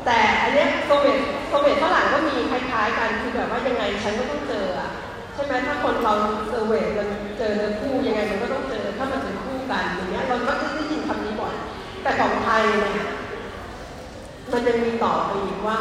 [0.04, 4.90] แต่อันเนี้ยโซเวียตโซเวียตฝรั่งก็มีคล้ายๆกันคือแบบว่ายังไงฉันก็ต้องเจออะ
[5.34, 6.14] ใช่ไหมถ้าคนเรา
[6.48, 11.54] เซอร์เวตมันเจอเนื้อคู่ยังไงมันก็ต้องเจอถ้ามันเป็นคู่กันอย่างเงี้ยเราก็จะได้ยินคำนี้บ่อย
[12.02, 13.08] แต่ของไทยเนี่ย
[14.52, 15.80] มันยังมีต่อไปอีกว่า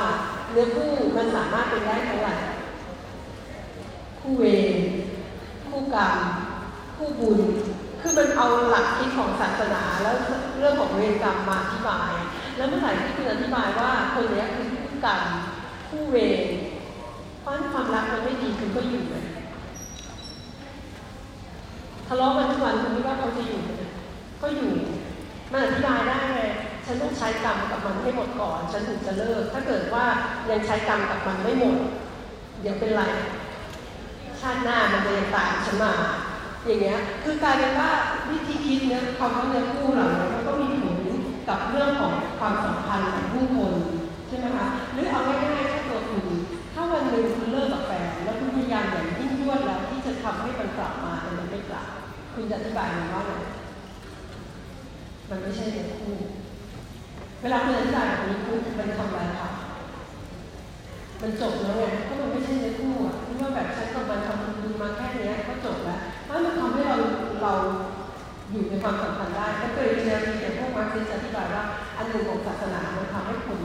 [0.51, 2.35] เนื้อคู่มันสามารถเป็นได้เท่าไหร่
[4.19, 4.43] คู่เว
[4.73, 4.75] ร
[5.69, 6.17] คู่กรรม
[6.95, 7.39] คู่บุญ
[8.01, 10.15] คือมันเอาหลักคิดของศาสนาแล้ว
[10.57, 12.11] เรื่องของเวรกรรมมาอธิบาย
[12.57, 15.21] แล้วเมื่อไหร่ที่คุณอธิบายว่าคนนี้คือคู่กรรม
[15.89, 16.43] คู่เวร
[17.41, 19.25] เพราะความรักมันไม่ดีคุณก็อยู่เลย
[22.07, 23.61] ทะเลาะกันทุกวันคุณคิดว่าเขาจะอยู่
[24.41, 24.71] ก็อยู่
[25.51, 26.41] มันอธิบายได้ไง
[26.87, 30.05] ฉันต้องใช้กรรมกับมันให้หมดก่อน ฉันถึงจะเลิก ถ้าเกิดว่า
[30.49, 31.77] ยังใช้กรรมกับมันไม่หมด
[32.61, 33.03] เดี๋ยวเป็นไร
[34.41, 35.93] ชาติหน้ามันจะยังตามฉันมา
[36.65, 37.91] อย่างเงี้ย คือกลายเป็นว่า
[38.31, 40.97] วิธีคิดเนี่ยคว่าเนื้อคู่เหล่านี้มันก็มีผล
[41.49, 43.73] กับเรื่องของความสัมพันธ์ของผู้คน
[44.27, 46.25] ใช่ไหมคะหรือเอาง่ายๆแค่ตัวคุณ
[46.73, 51.85] ถ้าวันหนึ่งคุณเลิกกับแฟนแล้วคุณพยายามอย่างยิ่งยวดแล้วที่จะทำให้มันกลับมาแต่มันไม่กลับ
[52.33, 53.31] คุณจะอธิบายมันว่าไง
[55.29, 56.15] มันไม่ใช่เนื้อคู่
[57.41, 59.49] เวลาคุณอธิบายแบบนี้คุณมันทำอะไรคะ
[61.21, 66.97] มันจบแล้วไงเพราะมันไม่ใช่เนื้อคู่อะที่ว่าแบบฉันกับมันทำบุญมาแค่นี้ก็จบแล้วเพราะมันทำให้เรา
[67.43, 67.53] เรา
[68.51, 71.63] อยู่ในความสัมพันธ์ได้ก็เคยเรียนอย่พวกมาร์ซิสอธิบายว่า
[71.97, 73.59] อันหนึ่งของศาสนามันทำให้คน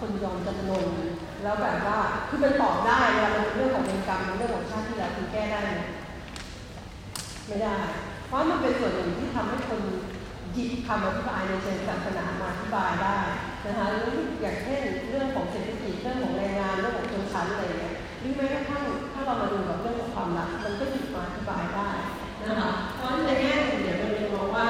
[0.00, 0.86] คนยอมจำนน
[1.42, 1.98] แล้วแบบว่า
[2.28, 5.70] คือมันตอบได้เวลามันเรื่องของเวรกรรมเรื่องของชาติที่แล้วคุณแก้ได้ไหม
[7.46, 7.74] ไม่ได้
[8.26, 9.80] เพราะมันเป็นส่วนหนึ่งที่ทำให้คน
[10.54, 13.18] หยิบคำอธิบายในเชิงศาสนามาอธิบายได้
[13.66, 18.82] นะคะหรืออย่างเช่นเรื่องของเศรษฐกิจเรื่องของแรงงานเรื่องของชนชั้นอะไรเงี้ยหรือแม้กระทั่ง
[19.12, 21.88] ถ้าเรามาดูกับเรื่องของความรักมันก็หยิบมาอธิบายได้
[22.44, 24.66] นะคะเพราะฉะนั้นในแง่หนึ่งเดี๋ยวเราเรียนมองว่า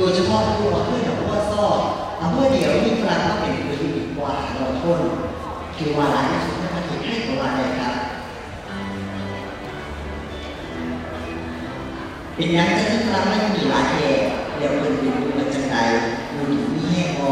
[0.00, 1.64] โดยเฉพาะตัวเพื่อนของพ่อซ่อ
[2.18, 5.00] เอเมื่อเดี๋ยวนี้กลางก็เป็นคืออีกวาเราทน
[5.76, 7.94] คือวาระที่สุดนันก็คือให้ตัววาเลยครับ
[12.34, 14.24] เป็นอย่างจะที่กลางไม่มีหลายเหตุ
[14.56, 15.76] เดี๋ยวคนดูมันจะงใด
[16.34, 17.30] มันถึงมีแห้งอ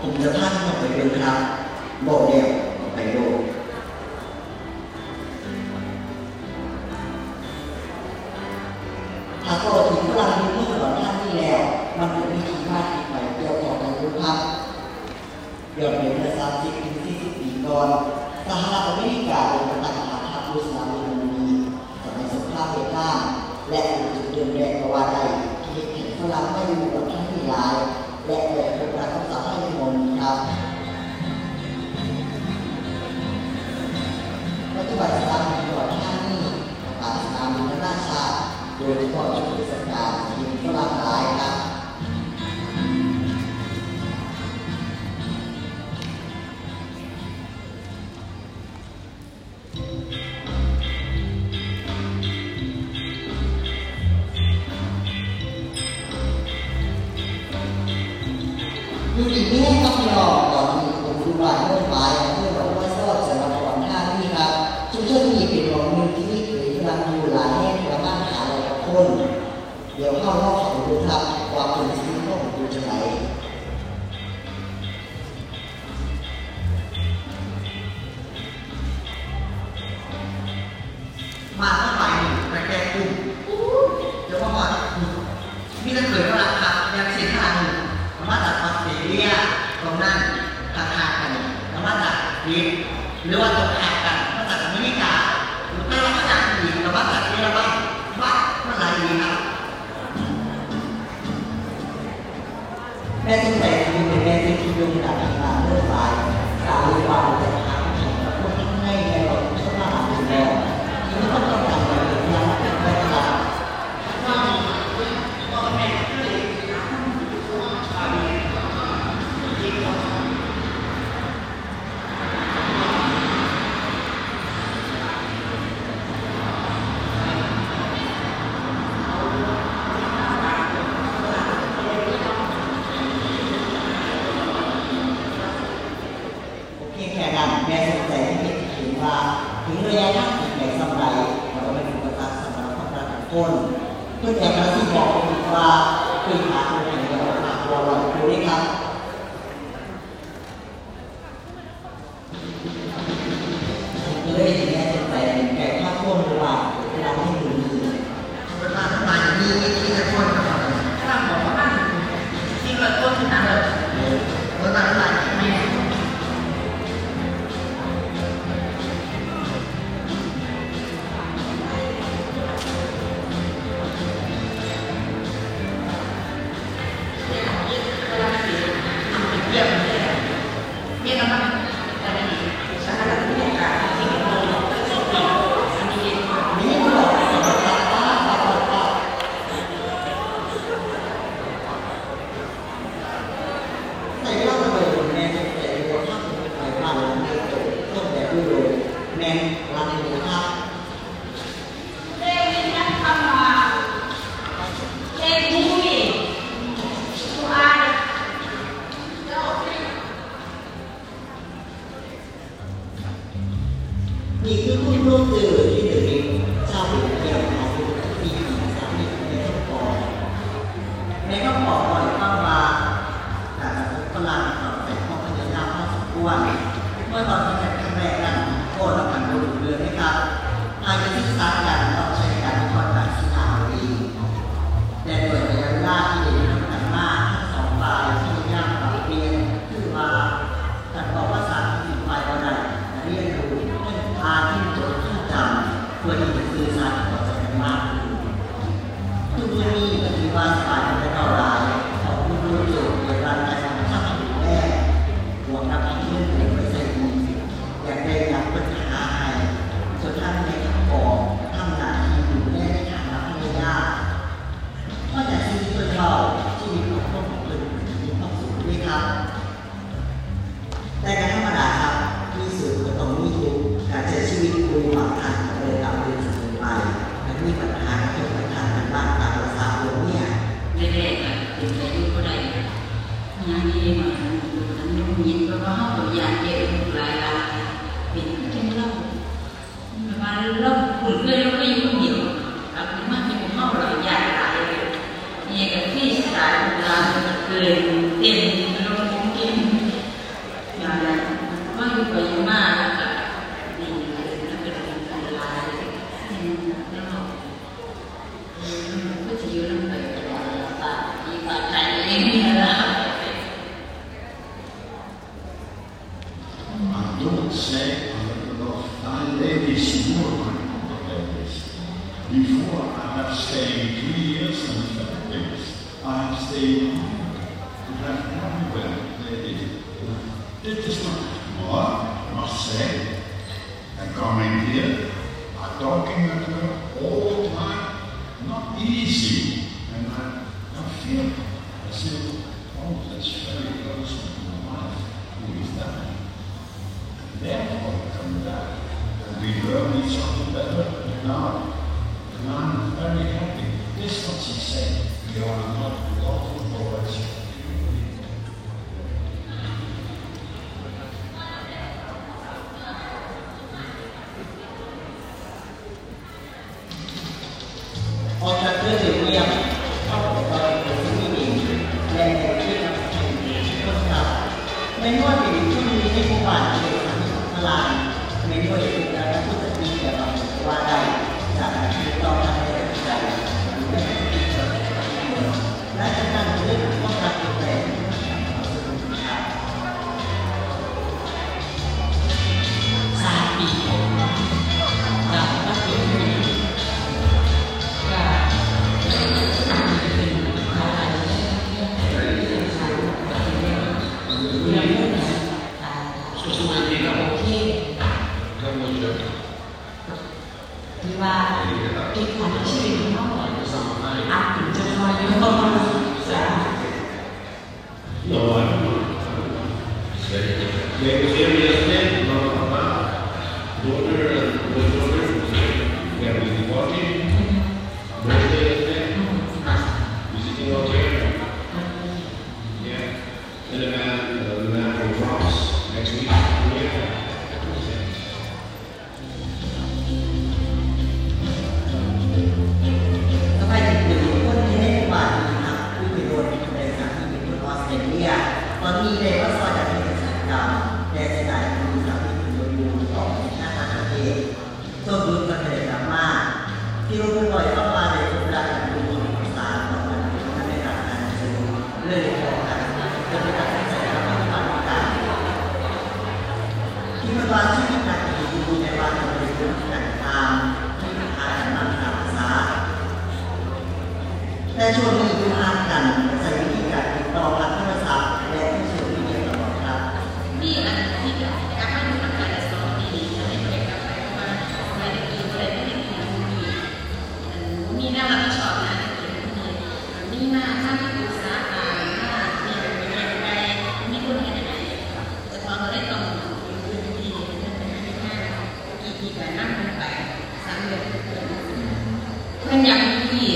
[0.00, 1.38] ผมจะพาดมันไปเป็นครับ
[2.06, 2.46] บอกเดี๋ยว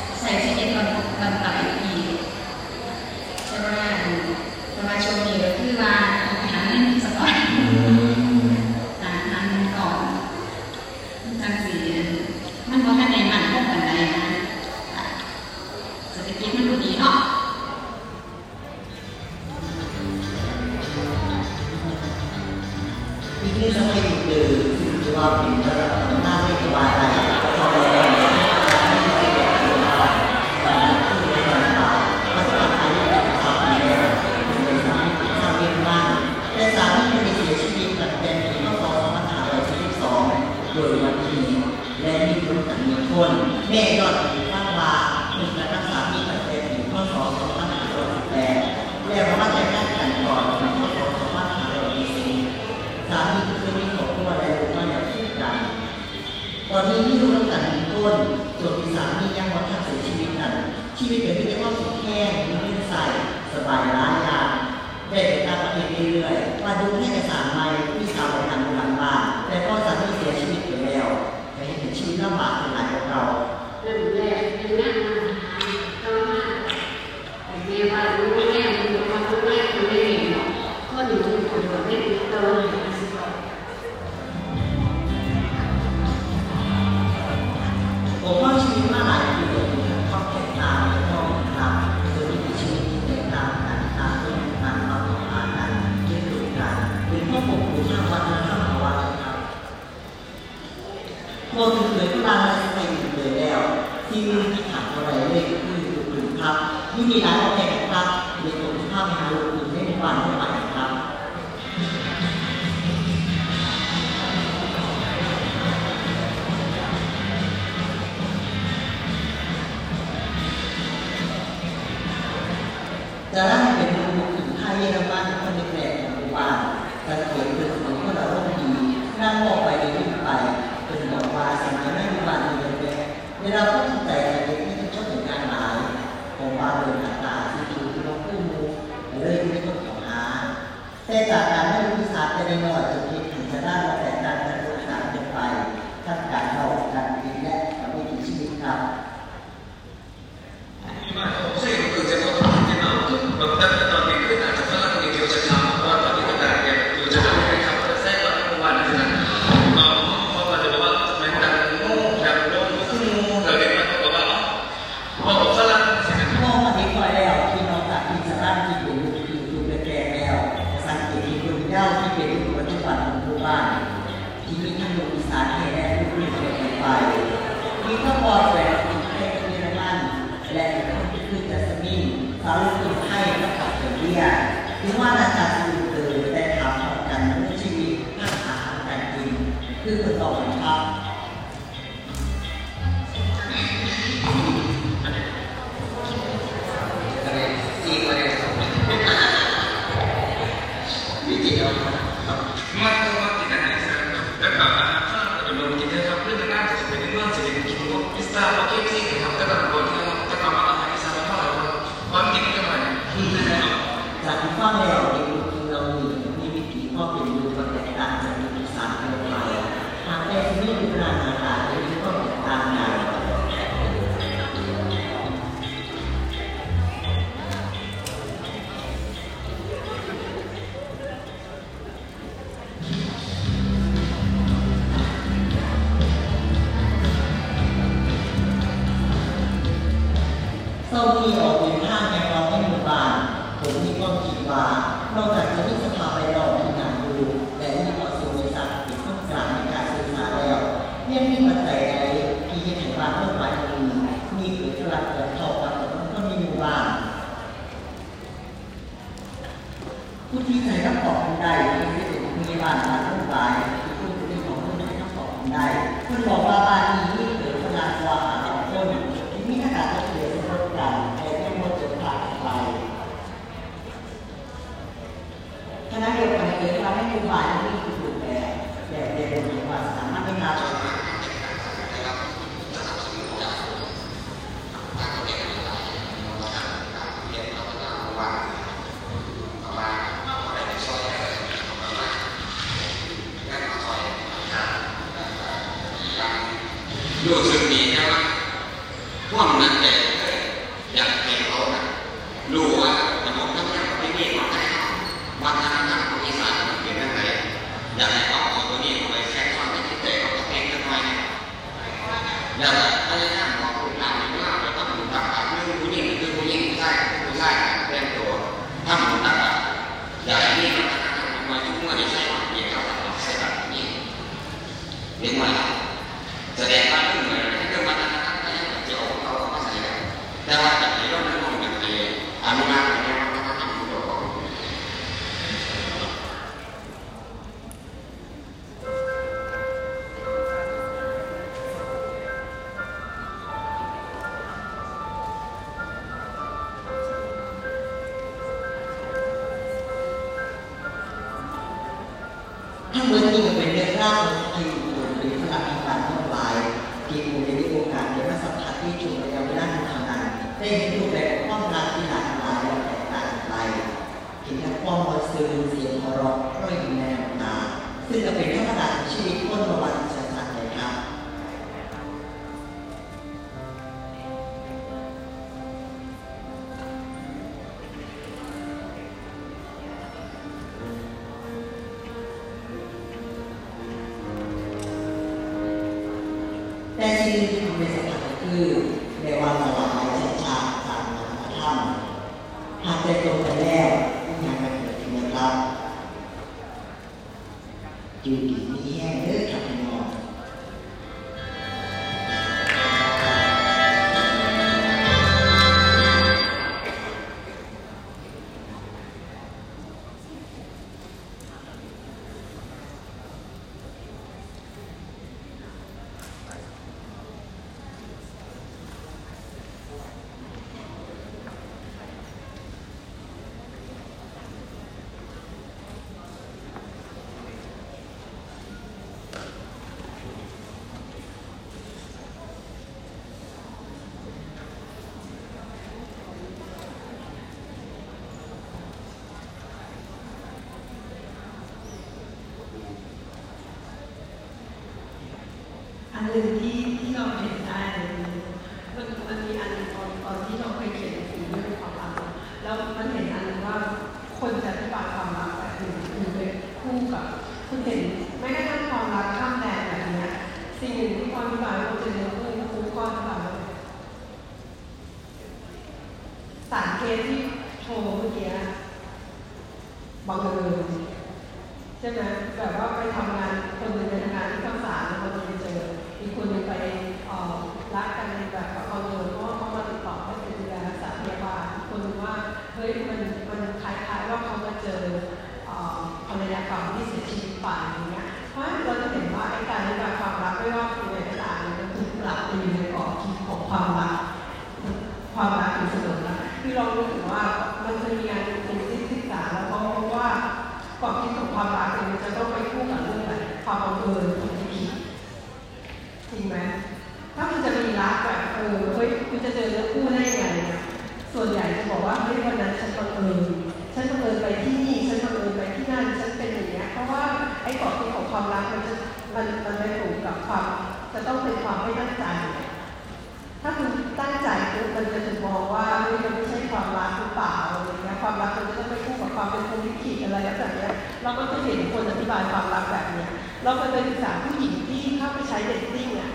[533.64, 536.32] เราเคยไปศึกษาผู้หญิงที่เข้าไปใช้ dating อะ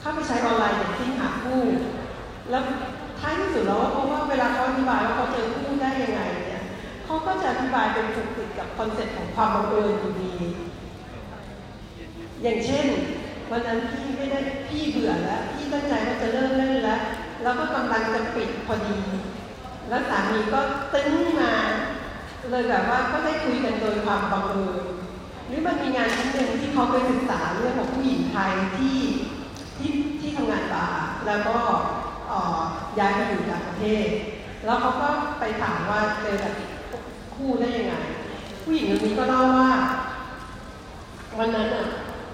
[0.00, 1.62] เข้าไปใช้ online dating หาคู่
[2.50, 2.62] แล้ว
[3.20, 6.62] ท้ายที่สุดแล้วเพราะว่าเวลาเขาอธิบายว่าเขาเจอคู่ได้ยังไงเนี่ย
[7.04, 10.34] เขาก็จะอธิบายเป็นสุดติดกับ concept ของความบังเอิญอยู่ดี
[12.42, 12.86] อย่างเช่น
[13.50, 14.38] วันนั้นพี่ไม่ได้
[14.68, 17.00] พี่เบื่อแล้วพี่ตั้งใจว่าจะเลิกเล่นแล้ว
[17.42, 18.98] แล้วก็กำลังจะปิดพอดี
[19.88, 20.60] แล้วสามีก็
[20.94, 21.54] ตึ้งมา
[22.50, 24.84] เลยแบบว่าก็ได้คุยกันโดยความบังเอิญ
[25.46, 28.98] หรือมันมีงานชิ้นหนึ่งที่เขาไปศึกษาเรื่องของผู้หญิงไทยที่
[29.78, 29.90] ที่
[30.20, 30.86] ที่ทำงานป่า
[31.26, 31.56] แล้วก็
[32.98, 34.08] ย้ายมาอยู่ต่างประเทศ
[34.64, 35.08] แล้วเขาก็
[35.40, 36.54] ไปถามว่าเจอแบบ
[37.34, 37.94] คู่ได้ยังไง
[38.64, 39.70] ผู้หญิงคนนี้ก็เล่าว่า
[41.38, 41.86] วันนั้นอะ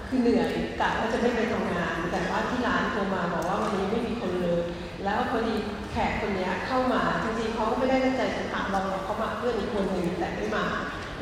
[0.07, 0.49] คือเหนื่อย
[0.81, 4.61] กะว่าจะไม่ไปทำงาน แต่ว่าที่ร้านโทรมาบอกว่าวันนี้ไม่มีคนเลย
[5.03, 5.55] แล้วพอดี
[5.91, 10.65] แขกคนนี้เข้ามาจริงๆเขาไม่ได้ตั้งใจจะถามเราเขามาเพื่อนอีกคนหนึ่งแต่ไม่มา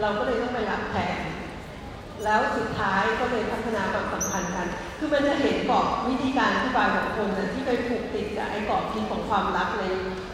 [0.01, 1.17] เราก็เลยต้องไปรับแขก
[2.23, 4.67] แล้วสุดท้ายก็เลยพัฒนาความสัมพันธ์กัน
[4.99, 9.83] คือมันจะเห็นกรอบวิธีการอธิบายของคนนะที่ไปผูกติดกับไอ้กรอบคิดของความรักใน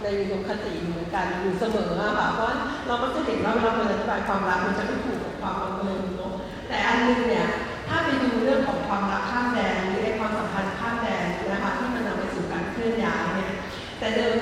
[0.04, 2.48] ในอุดมคติเหมือนกันอยู่เสมอค่ะ เพราะ
[2.88, 6.34] เราก็จะเห็นว่าเวลาคนอธิบายความรักมันจะไม่ผูกกับความบังเอิญเนาะ
[6.68, 7.48] แต่อันนึงเนี่ย
[7.88, 13.54] ถ้าไปดูเรื่องของความรักข้ามแดนหรือไอ้ความสัมพันธ์ข้ามแดนนะคะที่มันนำไปสู่การเคลื่อนย้ายเนี่ย
[14.00, 14.36] แต่เดิม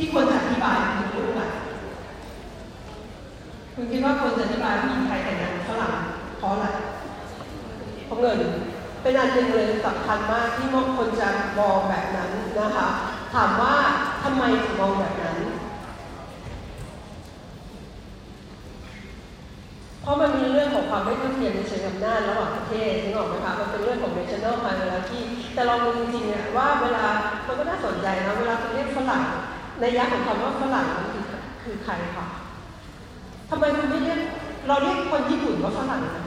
[0.00, 0.78] ที่ควรจะอธิบาย
[1.12, 1.44] คือเรื่องอะไร
[3.74, 5.94] คุณคิดว่าคนจะอธิบายผู้หญิงไทยแต่งงานกับฝรั่ง
[6.38, 6.66] เพราะอะไร
[8.06, 8.38] เพราะเงิน
[9.02, 11.28] เป็นอันหนึ่งเลยสำคัญมากที่มองคนจะ
[11.58, 12.30] มองแบบนั้น
[12.60, 12.88] นะคะ
[13.34, 13.74] ถามว่า
[14.22, 15.36] ทำไมถึงมองแบบนั้น
[20.02, 25.20] เพราะมันมีเรื่องของความไม่เท่าเทียมในเชิงอำนาจระหว่างประเทศนึกออกไหมคะมันเป็นเรื่องของ national hierarchy
[25.54, 27.04] แต่เราดูจริงๆเนี่ยว่าเวลา
[27.46, 29.24] มันก็น่าสนใจนะเวลาคุณเรียกฝรั่ง
[29.80, 31.24] ในยักษ์ของคำว่าฝรั่งมันคือ
[31.62, 32.26] คือใครคะ
[33.50, 34.20] ทำไมคุณไม่เรียก
[34.68, 36.24] เราเรียกคนญี่ปุ่นว่าฝรั่งนะ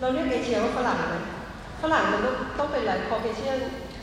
[0.00, 1.24] เราเรียกเอเชียว่าฝรั่งนะ
[1.82, 3.58] ฝรั่งมันต้องต้องเป็นอะไรคอเคเชียน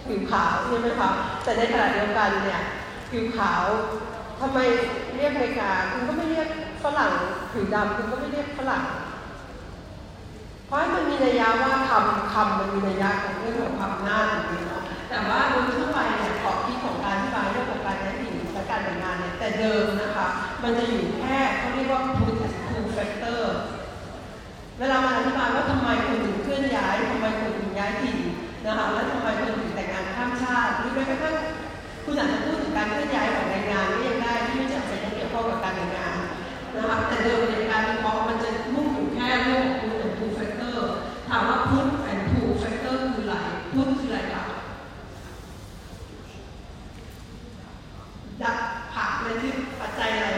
[0.08, 1.10] ผิวขาวใช่ไหมคะ
[1.44, 2.62] แต่ในขณะเดียวกันเนี่ย
[3.12, 3.64] ผิวขาว
[4.42, 4.60] ทำไม
[5.18, 6.48] เรียกอเมริกาคุณก็ไม่เรียก
[6.84, 7.12] ฝรั่ง
[7.52, 8.84] ผิวดำคุณก็ไม่เรียกฝรั่ง
[10.66, 16.31] เพราะมันมีนัยยะว่าคำคำมันมีนัยยะของเรื่องของความน่าจริงๆเนาะแต่ว่าโดยทั่วไปเนี่ย
[19.42, 20.28] แต่เดิมนะคะ
[20.64, 23.42] มันจะอยู่แค่เขาเรียกว่า push pull factor
[24.80, 28.18] เวลามาอธิบายว่าทำไมคนถึงเคลื่อนย้ายทำไมคนถึงย้ายถิ่น
[28.66, 31.36] นะคะและทำไมคนถึงแต่งงานข้ามชาติหรือแม้กระทั่ง
[32.06, 36.16] คุณอาจจะพูดถึงการเคลื่อนย้ายของแรงงานก็ยังได้ที่ไม่จำเป็นต้องเกี่ยวข้องกับการแต่งงาน
[36.76, 38.18] นะคะแต่เดิมในการมอง
[38.94, 40.78] อยู่แค่เรื่องของ put and two factor
[41.30, 43.36] ถามว่า put and two factor คืออะไร
[43.74, 44.44] put คืออะไรคะ
[48.42, 48.58] ดัก
[48.94, 49.52] ผักเลยที่
[49.82, 50.30] ปัจจัยอะไร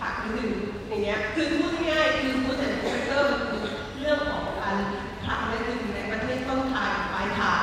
[0.00, 0.50] ผักหรือดึง
[0.88, 2.68] อย่างเงี้ย คือพูดง่ายๆคือพูดแต่
[3.06, 3.62] เรื่องมันคือ
[4.00, 4.76] เรื่องของการ
[5.24, 7.62] ผลักและดึงในประเทศต้นทางปลายทาง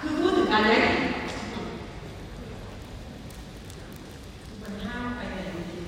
[0.00, 1.02] คือพูดถึงการย้ายถิ่น
[4.62, 5.84] มันห้ามไปไหนจริง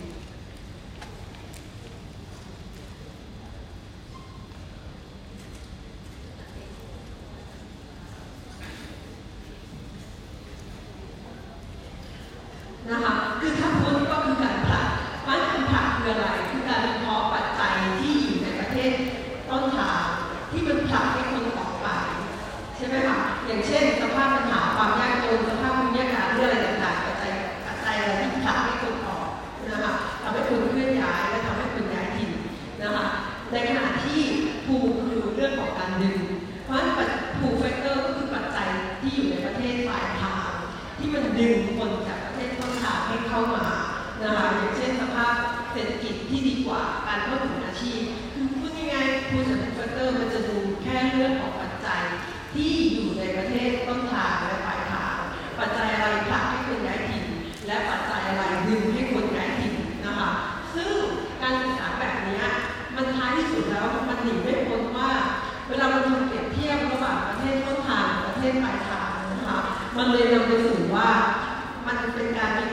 [12.90, 14.86] นะคะ คือถ้าพูดก็คือการผลัก
[15.26, 18.92] มันการผลักคืออะไร คือการวิเคราะห์ปัจจัยที่อยู่ในประเทศ
[19.50, 20.02] ต้นทาง
[20.50, 21.88] ที่มันผลักให้คนออกไป
[22.76, 27.32] ใช่ไหมคะ อย่างเช่น สภาพปัญหาความยากจนสภาพภูมิอากาศเรื่องอะไรต่างๆปัจจัย
[27.66, 29.28] ปัจจัยอะไรที่ผลักให้คนออก
[29.70, 32.30] นะคะทำให้คนเคลื่อนย้ายและทำให้คนย้ายถิ่น
[32.82, 33.04] นะคะ
[33.52, 34.20] ในขณะที่
[34.66, 36.18] ภูคือเรื่องของการดึง
[36.64, 38.68] เพราะฉะนั้นภูแฟกเตอร์ก็คือปัจจัย
[39.00, 40.50] ที่อยู่ในประเทศปลายทาง
[40.98, 43.64] ที่มันดึงคนจากประเทศต้นทางให้เข้ามา
[44.22, 45.34] นะคะอย่างเช่นสภาพ
[45.72, 48.00] เศรษฐกิจที่ดีกว่าการเข้าถึงอาชีพ
[48.34, 52.02] คือพูดง่ายๆ push pull factor มันจะดูแค่เรื่องของปัจจัย
[52.54, 55.14] ที่อยู่ในประเทศต้นทางและปลายทาง
[55.58, 57.24] ปัจจัยอะไรผลักให้คนย้ายถิ่น
[57.66, 59.74] และปัจจัยอะไรดึงให้คนย้ายถิ่น
[60.06, 60.30] นะคะ
[60.74, 60.92] ซึ่ง
[61.42, 62.44] การศึกษาแบบเนี้ย
[62.96, 65.10] มันท้ายที่สุดแล้วมันหนีไม่พ้นว่า
[65.68, 69.58] เวลาเราทำเปรียบเทียบระหว่างประเทศต้นทางกับประ เทศปลายทางนะคะ
[69.96, 71.10] มันเลยนำไปสู่ว่า
[71.86, 72.66] มันเป็นการวิ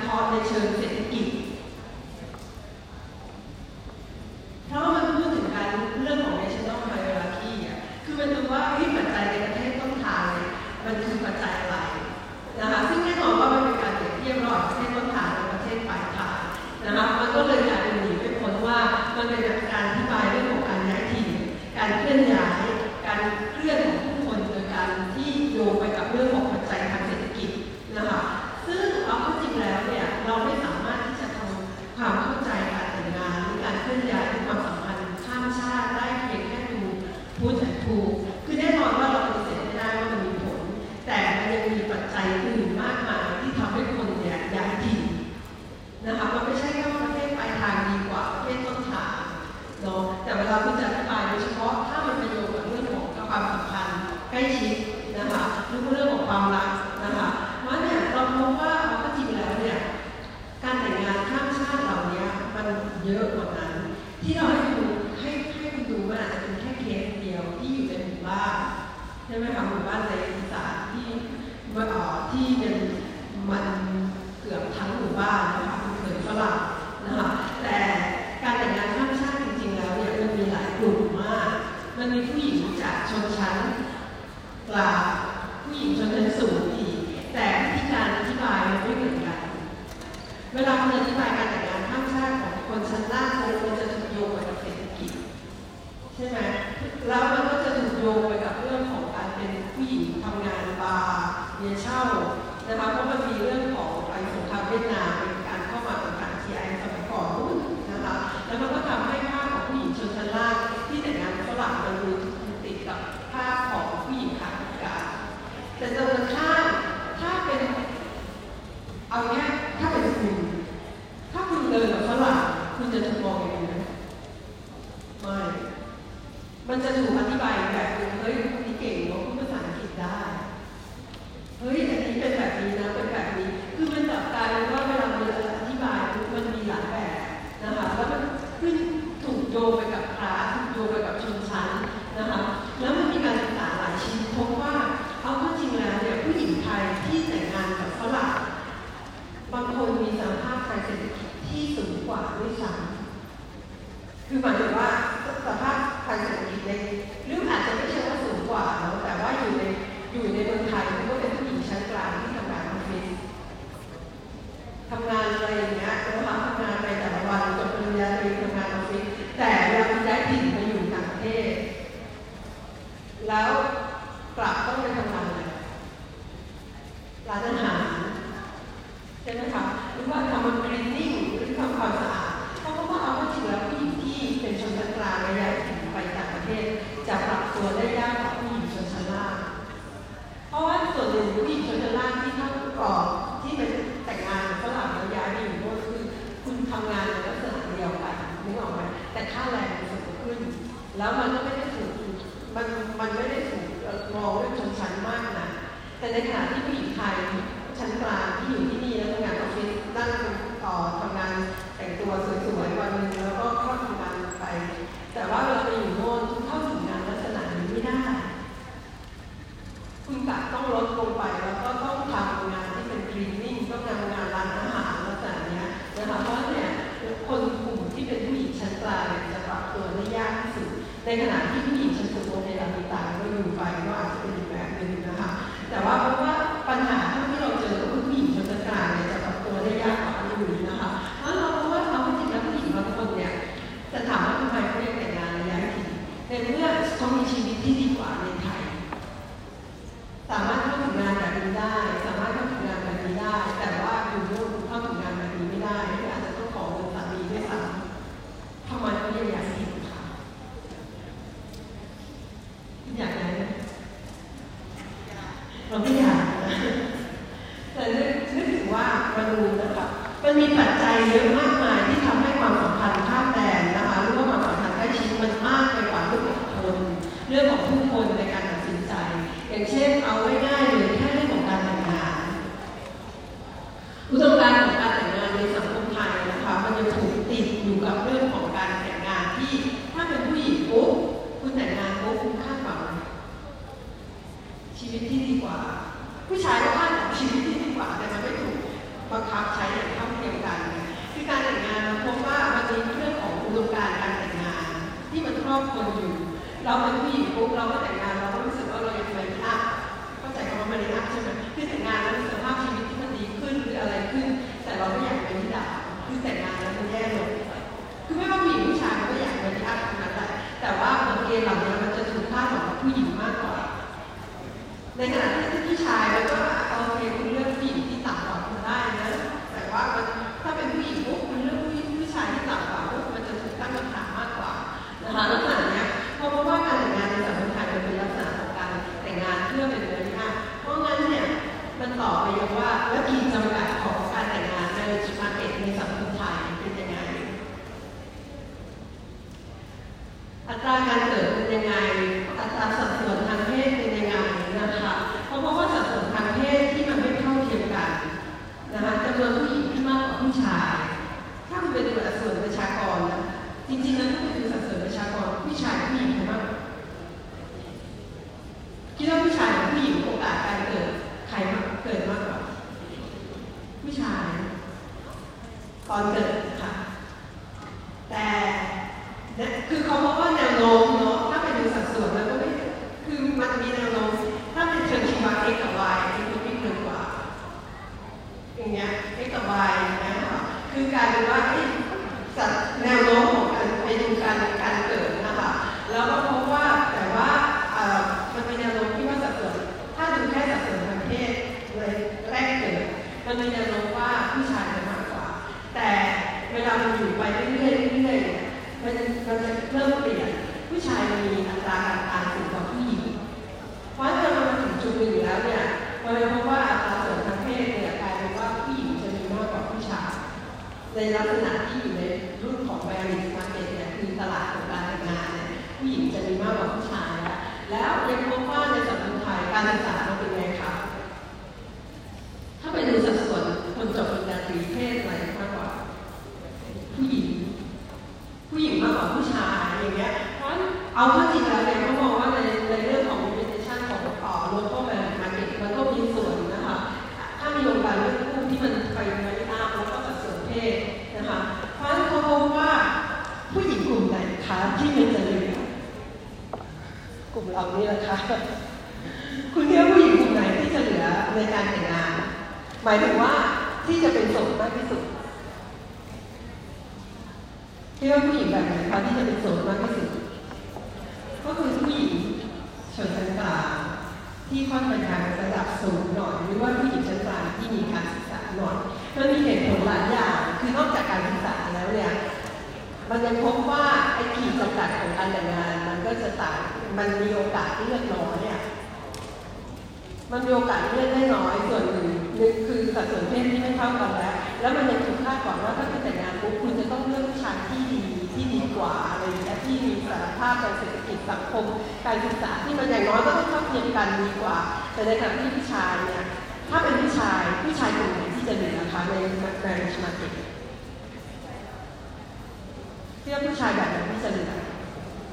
[513.24, 514.52] เรียกผู้ชายแบบไหนที่จะเหลือ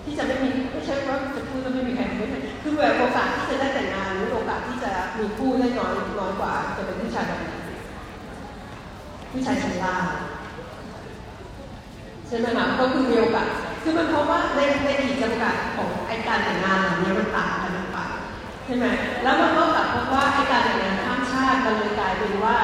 [0.05, 7.51] ที่จะไม่มีไม่ใช่ว่าจะพูดแล้วไม่มีใครไม่ใช่คือแบบโอกาสที่จะได้แต่งงานหรือโอกาสที่จะมีคู่ได้น้อยน้อยกว่า จะเป็นผู้ชายแบบไหน
[9.33, 10.05] ผู้ชายชั้นล่าง
[12.29, 13.47] ใช่ไหมคะก็คือมีโอกาส
[13.83, 17.99] คือมันเพราะว่าในในขีดจำกัดของไอการแต่งงานเหล่านี้มันต่างกันไป
[18.65, 18.85] ใช่ไหม
[19.23, 22.57] แล้วมันก็กลับพบว่าไอการแต่งงานข้ามชาติมันเลยกลายเป็นว่า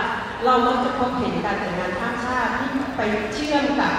[0.45, 3.01] เรามักจะพบเห็นการแต่งงานข้ามชาติที่ไป
[3.35, 3.95] เชื่อมกับ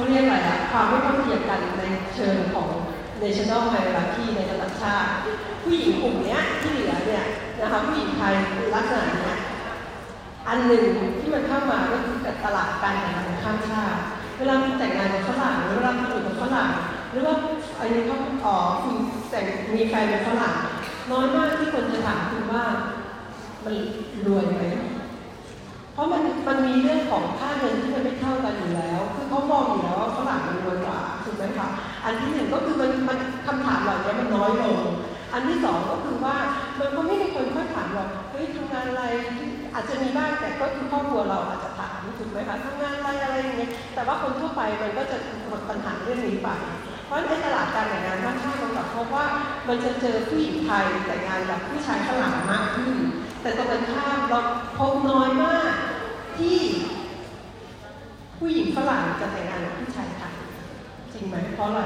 [0.00, 1.82] เขาเรียกอะไรอะความไม่เท่าเทียมกันใน
[2.14, 2.68] เชิงของ
[3.22, 5.10] national hierarchy ในระดับชาติ
[5.62, 7.24] ผู้หญิงกลุ่มนี้ที่เหลือเนี่ย
[7.60, 8.34] นะคะผู้หญิงไทย
[8.74, 9.38] ลักษณะเนี้ย
[10.48, 10.84] อันหนึ่ง
[11.20, 14.00] ที่มันเข้ามาก็คือตลาดการแต่งงานข้ามชาติ
[14.38, 16.70] เวลาคุณแต่งงานกับฝรั่งหรือเวลาคุณอยู่กับฝรั่ง
[17.10, 17.34] หรือว่า
[17.78, 18.96] อันนี้เขาอ๋อคุณ
[19.30, 19.44] แต่ง
[19.74, 20.54] มีแฟนเป็นฝรั่ง
[21.10, 22.64] น้อยมากที่คนจะถามคุณว่า
[23.64, 23.74] มัน
[24.26, 24.62] รวยไหม
[25.94, 31.68] เพราะมันมันมีเรื่องของค่าเงินที่มันไม่เท่ากันอยู่แล้ว คือเขามองอยู่แล้วว่าฝรั่งมันรวยกว่าถูกไหมคะ
[32.04, 34.80] อันที่หนึ่งก็คือมันมันคำถามเหล่านี้มันน้อยลง
[35.32, 36.36] อันที่สองก็คือว่า
[36.80, 39.04] มันก็ไม่มีคนค่อยถามหรอกเฮ้ยทำงานอะไร
[39.74, 45.16] อาจจะมีบ้างแต่ก็คือครอบครัวเราอาจจะถามถูกไหมคะทำงานอะไรอะไรอย่างเงี้ยแต่ว่าคนทั่วไปมันก็จะ
[45.48, 46.48] หมดปัญหาเรื่องนี้ไป
[47.06, 49.24] เพราะในตลาดการแต่งงานข้างชาติมันกับเพราะว่า
[49.68, 52.94] มันจะเจอผู้หญิงไทยแต่งงานกับผู้ชายฝรั่งมากขึ้น
[53.42, 54.40] แต่ตรงกันข้ามเรา
[54.78, 55.74] พบน้อยมาก
[56.38, 56.58] ที่
[58.38, 60.34] ผู้หญิงฝรั่งจะแต่งงานกับผู้ชายไทย
[61.12, 61.80] จริงไหมเพราะอะไร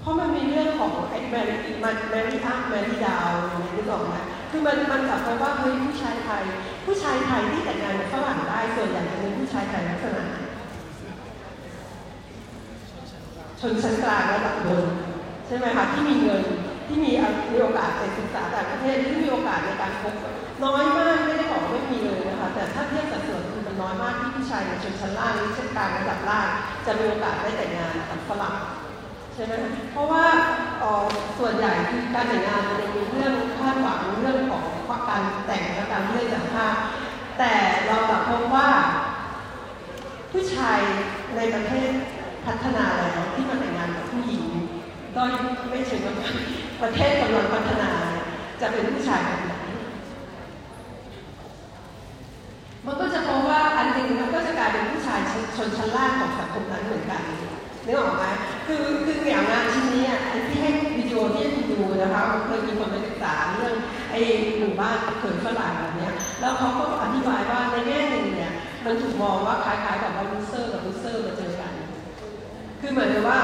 [0.00, 4.14] เพราะมันมีเรื่องของไอ้แมรี่มันแมรี่อัพแมรี่ดาวอย่างเงี้นึกออกไหม
[4.50, 6.42] คือมันมันกลับไปว่าเฮ้ยผู้ชายไทย
[6.86, 10.24] ผู้ชายไทยที่แต่งงานกับฝรั่งได้ส่วนใหญ่จะเป็นผู้ชายไทยลักษณะ
[13.60, 14.86] ชนชั้นกลางระดับบน
[15.48, 16.42] ใช่ไหมคะที่มีเงิน
[16.86, 17.10] ที่มี
[17.52, 20.14] มีโอกาสไปศึกษาต่างประเทศที่มีโอกาสในการพบ
[20.64, 26.48] น้อยมากไม่ได้บอกไม่มีเลยนะคะแต่ถ้าเทียบสัดส่วนคือมันน้อยมากที่ผู้ชายในชนชั้นล่างหรือชั้นกลางระดับล่าง
[26.86, 28.54] จะมีโอกาสได้แต่งงานกับฝรั่ง
[29.34, 29.52] ใช่ไหม
[29.92, 30.24] เพราะว่า
[31.38, 34.64] ส่วนใหญ่คือการแต่งงานมันจะมีเรื่องคาดหวังเรื่องของ
[35.10, 36.74] การแต่งและการเลือกจากภาพ
[37.38, 37.52] แต่
[37.86, 38.68] เรากลับพบว่า
[40.32, 40.78] ผู้ชาย
[41.36, 41.90] ในประเทศ
[42.46, 44.44] พัฒนาแล้วที่มาแต่งงานกับผู้หญิง
[45.16, 45.30] ด้อย
[45.70, 46.02] ไม่ถึง
[46.82, 47.90] ประเทศกำลังพัฒนา
[48.60, 49.54] จะเป็นผู้ชายคนไหน
[52.86, 55.20] มันก็จะพบว่าอันหนึ่งมันก็จะกลายเป็นผู้ชาย
[55.56, 57.22] ชนชั้นล่างของสังคมนั้นเหมือนกัน
[57.86, 58.24] นึกออกไหม
[58.66, 63.74] คือคืออย่างงานชิ้นนี้อันที่ให้วิดีโอที่คุณดูนะคะเคยมีคนไปศึกษาเรื่อง
[64.10, 64.20] ไอ้
[64.58, 66.10] หมู่บ้านเขยฝรั่งแบบนี้
[66.40, 68.52] แล้วเขาก็อธิบายว่าในแง่หนึ่งเนี่ย
[68.84, 71.72] มันถูกมองว่าคล้ายๆกับว่า loser กับ loser มาเจอกัน
[72.80, 73.40] คือเหมือนกับว่า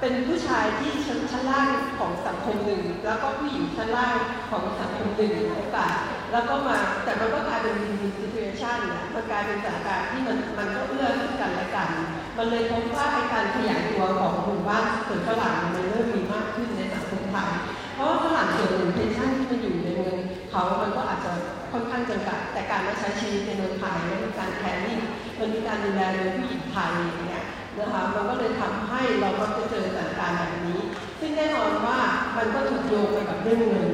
[0.00, 1.68] เป็นผู้ชายที่ชั้นชั้นล่าง
[1.98, 4.16] ของสังคมหนึ่ง แล้วก็ผู้หญิงชั้นล่าง
[4.50, 5.86] ของสังคมหนึ่งหรือเปล่า
[6.32, 11.88] แล้วก็มาแต่มันก็กลายเป็น situation เนี่ยมันกลายเป็นสถานการณ์ที่มันมันก็เอื้อซึ่งกันและกัน
[12.36, 17.50] มันเลยพบว่าไการขยายตัวของกลุ่มบ้านส่วนฝรั่งมันเริ่มมีมากขึ้นในสังคมไทย
[17.94, 20.16] เพราะว่าฝรั่งส่วนหนึ่งเพนชั่นที่มันอยู่ในเมือง
[20.50, 21.32] เขามันก็อาจจะ
[21.72, 24.96] ค่อนข้างจำกัดแต่การมาใช้ชีวิตในเมืองไทยมันมีการแคร์ลิ่
[25.38, 27.45] มันมีการดูแลโดยผู้หญิงไทยอย่างเงี้ย
[27.80, 30.80] นะคะมันก็เลยทำให้เราก็จะเจอสถานการณ์แบบนี้
[31.20, 31.98] ซึ่งแน่นอนว่า
[32.36, 33.88] มันก็ถูกโยงไปกับเรื่องเงิน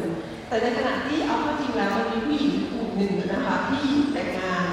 [0.49, 4.65] แต่ในขณะที่เอาข้าจริงแล้วมันมีผู้หญิงกลุ่มหนึ่งนะคะที่แต่งงาน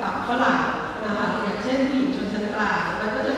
[0.00, 0.60] กับฝรั่ง
[1.04, 3.32] นะคะอย่างเช่นผู้หญิงชนชั้นกลางแล้ก็จะ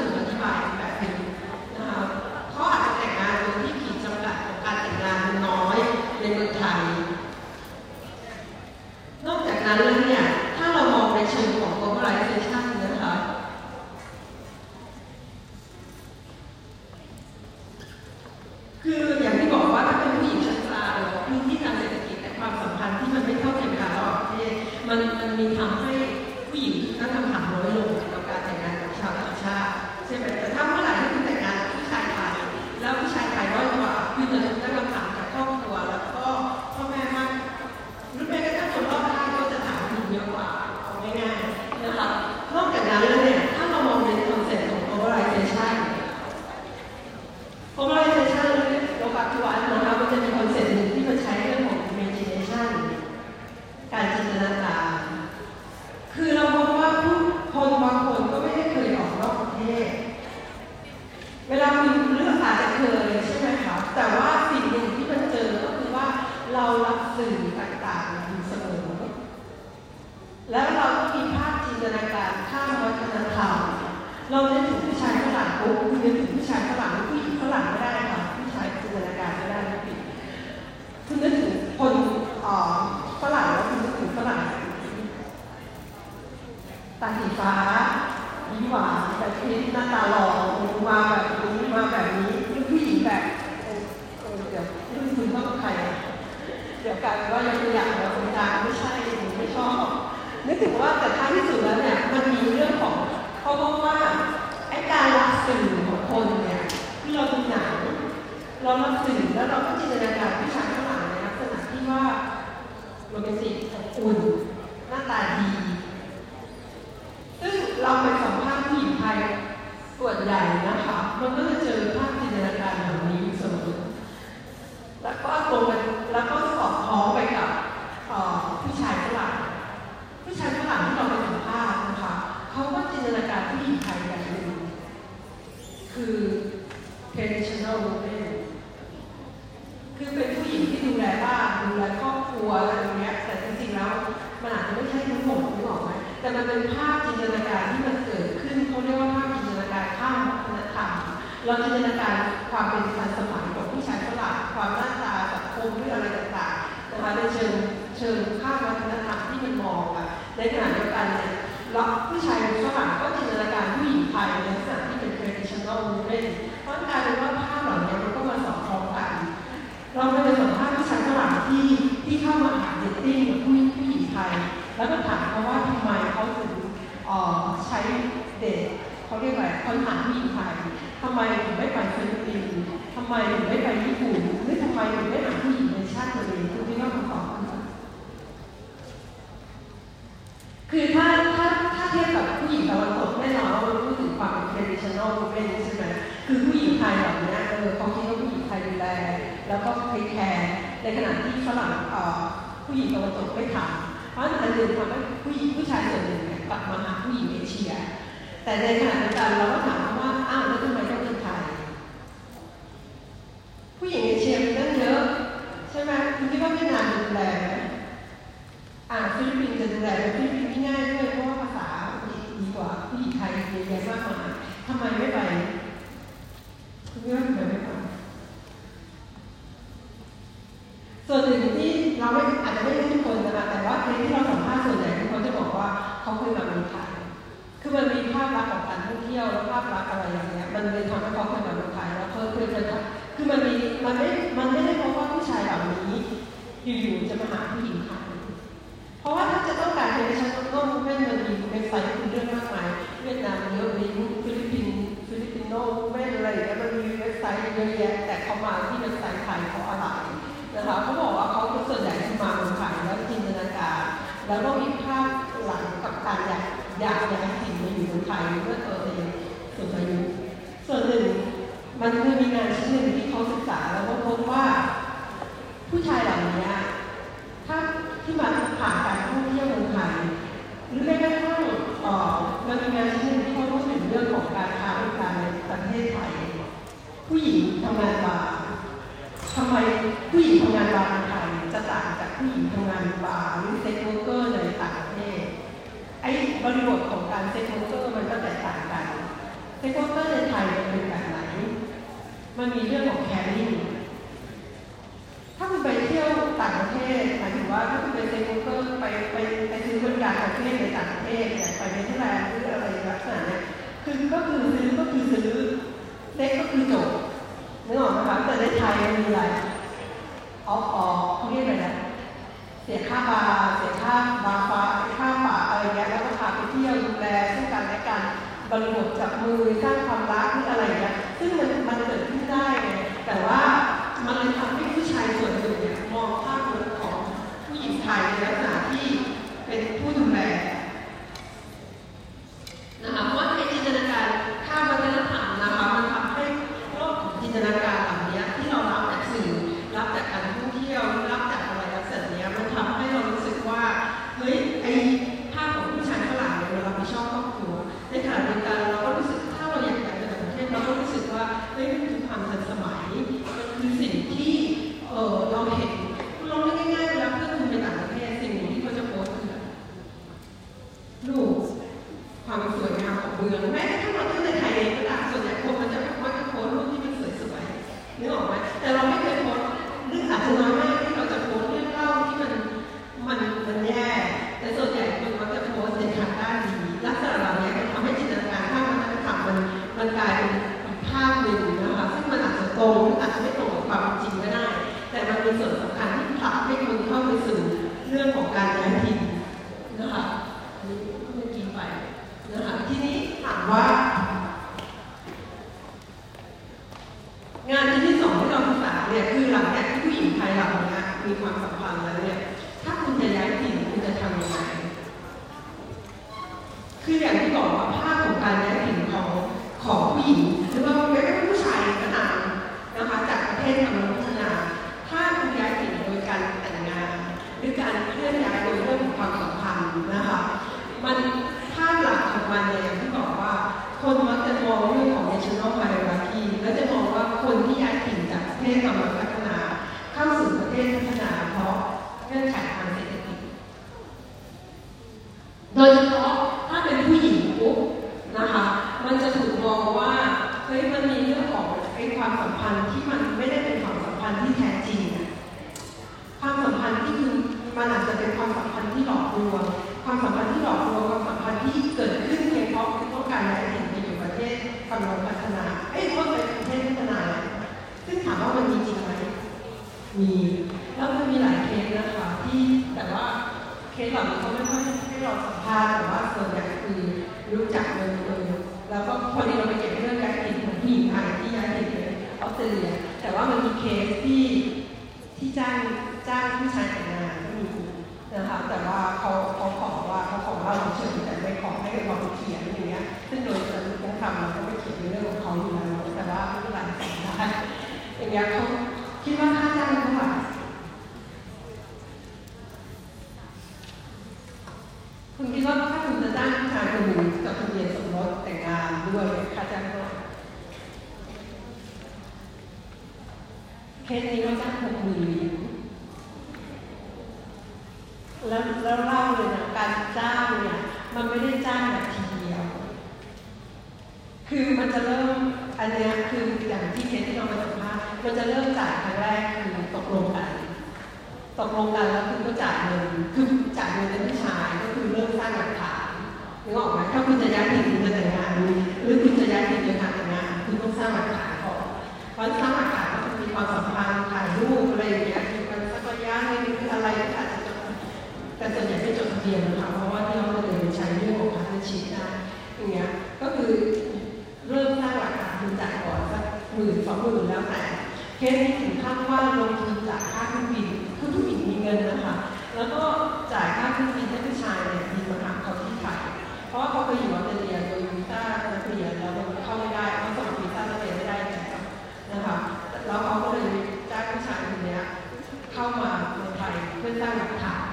[575.82, 577.64] มาเมืองไทยเพื่อสร้างหลักฐาน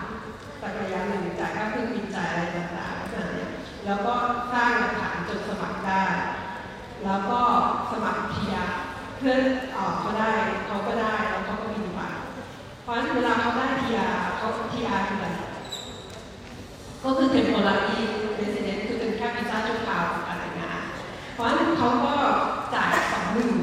[0.61, 3.47] สักระยะหนึ่งจ่ายค่าเครื่องบินจ่ายอะไรต่างๆลักษณะเนี้
[3.85, 4.13] แล้วก็
[4.53, 6.03] สร้างหลักฐานจนสมัครได้
[7.03, 7.39] แล้วก็
[7.91, 8.55] สมัครเพีย
[9.17, 9.41] เพื่อน
[9.75, 10.33] ออกเขาได้
[10.65, 12.01] เขาก็ได้แล้วเขาก็บินไป
[12.81, 15.27] เพราะฉะนั้นเวลาเขาได้ทีอาเขาทีอาคืออะไร
[17.03, 17.99] ก็คือ temporary
[18.39, 20.79] resident คือเป็นแค่วีซ่าชั่วคราวองการแตงงาน
[21.33, 22.13] เพราะฉะนั้นเขาก็
[22.75, 23.59] จ่ายสองหมื่น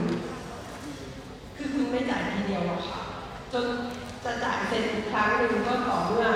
[1.57, 3.01] คือคุณไม่จ่ายทีเดียวหรอกค่ะ
[3.53, 3.67] จน
[5.13, 6.29] ครั้งหนึ่งก็ต่อเมื่อ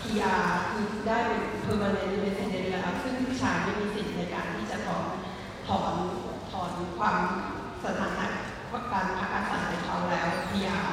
[0.00, 5.04] PR คือได้เป็น permanent resident แล้วซึ่งผู้ชายไม่มีสิทธิ์ในการที่จะถอน
[5.68, 5.94] ถอน
[6.50, 7.18] ถอนความ
[7.84, 8.26] สถานะ
[8.92, 10.88] การพักอาศัยของเขาแล้ว PR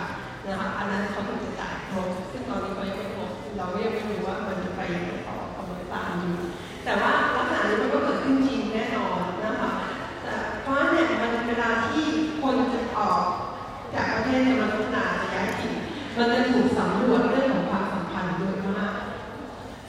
[0.45, 6.35] นะคะอันนั้นเขาถึงจ่ายครบซึ่งตอนนี้เขายังไม่ครบเราก็ยังไม่รู้ว่ามันจะไปยังไงต่อประเมินตามนี้
[6.83, 9.71] แต่ว่าลักษณะนี้มันก็เกิดขึ้นจริงแน่นอนนะคะ
[10.23, 12.05] แต่เพราะเนี่ยมันเวลาที่
[12.41, 13.23] คนจะออก
[13.93, 15.76] จากประเทศจะมาพัฒนาจะย้ายถิ่น
[16.18, 18.94] มันจะถูกสำรวจเรื่องของความสัมพันธ์เยอะมาก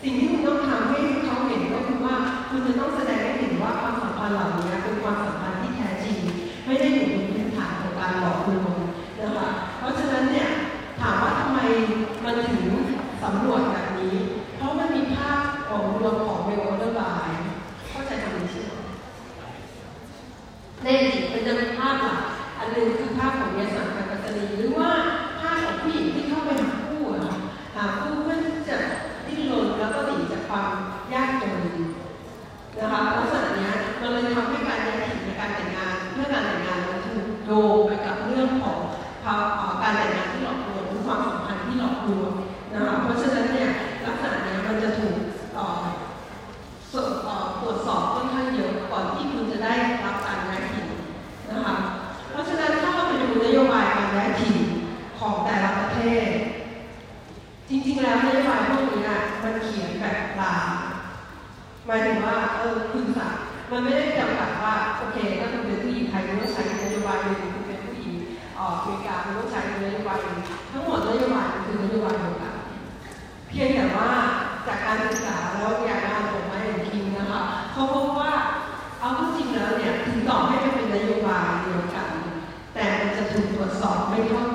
[0.02, 2.16] สิ่งที่คุณต้องทำให้เขาเห็นก็คือว่า
[2.48, 6.18] คุณจะต้องแสดงให้เห็นว่าความสัมพันธ์เหล่านี้เป็นความสัมพันธ์ที่แท้จริง
[6.66, 8.74] ไม่ได้อยู่บนพื้นฐานของการหลอกลวง
[9.20, 9.48] นะคะ
[9.78, 10.48] เพราะฉะนั้นเนี่ย
[11.00, 11.58] ถามว่าทำไม
[12.24, 12.64] มันถึง
[13.22, 14.16] สำรวจแบบนี้
[14.56, 17.30] เพราะมันมีภาพของรวมของเวลออเดอร์บาย
[17.90, 18.72] เข้าใจคำนี้ใช่ไหม
[20.84, 22.20] ในอดีตมันจะเป็นภาพหลัก
[22.58, 23.97] อันหนึงคือภาพของเยสัน
[63.78, 68.16] มันไม่ได้จำกัดว่าโอเคถ้าคุณเป็นผู้หญิงไทยคุณต้องใช้นโยบายหนึ่งคุณเป็นผู้หญิง
[68.58, 70.38] อเมริกาคุณต้องใช้นโยบายหนึ่ง
[70.72, 72.54] ทั้งหมดนโยบายคือนโยบายเดียวกัน
[73.48, 74.10] เพียงแต่ว่า
[74.66, 77.40] จากการศึกษาแล้วอยางงานของไม้ของคิงนะคะ
[77.72, 78.32] เขาพบว่า
[79.00, 82.08] เอาจริงแล้วเนี่ยถึงต่อให้มันเป็นนโยบายเดียวกัน
[82.74, 84.47] แต่มันจะถูกตรวจสอบไม่เท่า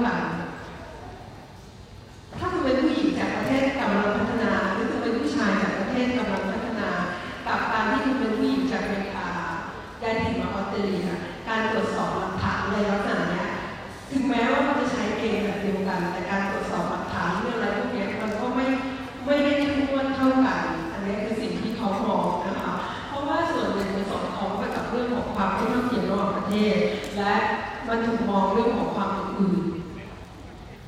[28.53, 29.61] เรื่องของความอื่น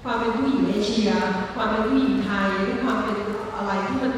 [0.03, 1.11] ความเป็นผู้หญิงเอเชีย
[1.55, 3.17] ความเป็นผู้หญิงไทยหรือความเป็น
[3.55, 4.13] อะไรที่มัน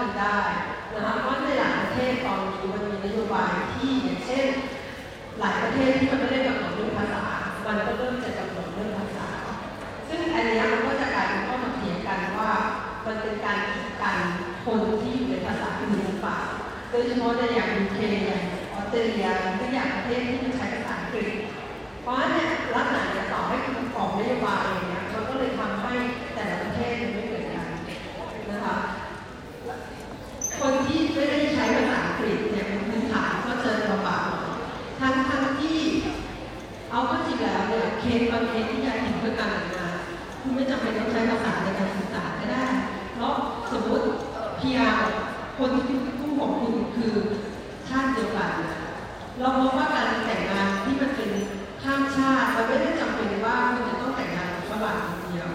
[0.00, 0.38] มันได้
[0.94, 4.46] นะคะเพราะในหลายประเทศตอนนี้มันมีนโยบายที่อย่างเช่น
[5.40, 7.24] หลายประเทศที่มันไม่ได้กำหนดเรื่องภาษา
[7.66, 9.28] มันก็เริ่มจะกำหนดเรื่องภาษา
[10.08, 12.52] ซึ่งอันนี้มันก็จะกลายเป็นข้อมาเถียงกันว่า
[13.06, 14.18] มันเป็นการกีดกัน
[14.64, 16.40] คนที่อยู่ในภาษาอื่นหรือเปล่า
[16.90, 18.40] โดยเฉพาะในอย่างยูเคอย่า
[18.72, 21.30] ออสเตรเลียหรืออย่างประเทศที่มันใช้ภาษาอังกฤษ
[22.02, 23.05] เพราะเนี่ยลัฐษณะ
[38.20, 39.94] นประเภทที่อยายเห็นเพื่อการงาน
[40.40, 42.66] คุณไม่จำเป็นต้องใช้ภาษาในการสื่อสารก็ได้
[43.14, 43.34] เพราะ
[43.72, 44.06] สมมติ
[44.58, 44.90] พียา
[45.58, 47.14] คนที่เป็นคู่ของคุณคือ
[47.88, 48.52] ชาติเดียวกัน
[49.40, 51.30] เรามองว่าการแต่งงานที่มันเป็น
[51.82, 55.48] ข้ามชาติมันไม่ได้จำเป็นว่าคุณจะต้องแต่งงานกับฝรั่งคนเดียว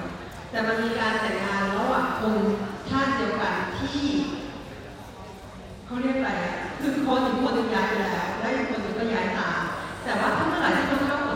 [0.51, 2.35] แต่มันมีการแต่งงานระหว่างคน
[2.89, 4.09] ชาติเดียวกันที่
[5.85, 6.31] เขาเรียกอะไร
[6.79, 9.61] คือคนถึงคนย้ายไปแล้วและอีกคนถึงก็ย้ายตาม
[10.03, 11.30] แต่ว่าถ้าเมื่อไหร่ที่มัาเข้า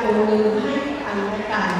[0.00, 1.72] โอนเงินให้กันและกัน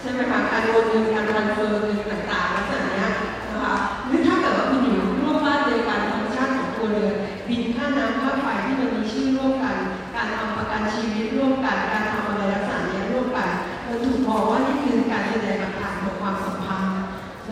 [0.00, 3.06] ใช่ไหมคะการโอนเงินการทรานเฟอร์เงินต่างๆลักษณะนี้
[3.50, 3.74] นะคะ
[4.06, 7.14] หรือถ้าเกิดว่าคุณอยู่ร่วมบ้านเดียวกันธรรมชาติของตัวเรือน
[7.48, 9.76] บินค่าน้ำค่าไฟที่มันมีชื่อร่วมกัน
[10.16, 13.48] การทำประกันชีวิตร่วมกันการทำอะไรลักษณะนี้ร่วมกัน
[13.86, 16.96] มันถูกมองว่านี่คือการแสดงหลักฐานของความสัมพันธ์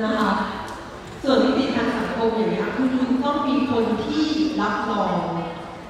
[0.02, 0.32] นะคะ
[1.22, 4.26] ส่วนมิติทางสังคมอย่างนี้คือคุณต้องมีคนที่
[4.60, 5.16] รับรอง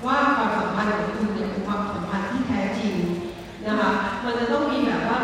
[0.07, 1.29] ว่าความสัมพันธ์ของคุณ
[4.27, 5.21] มันจะต้องมีแบบว่า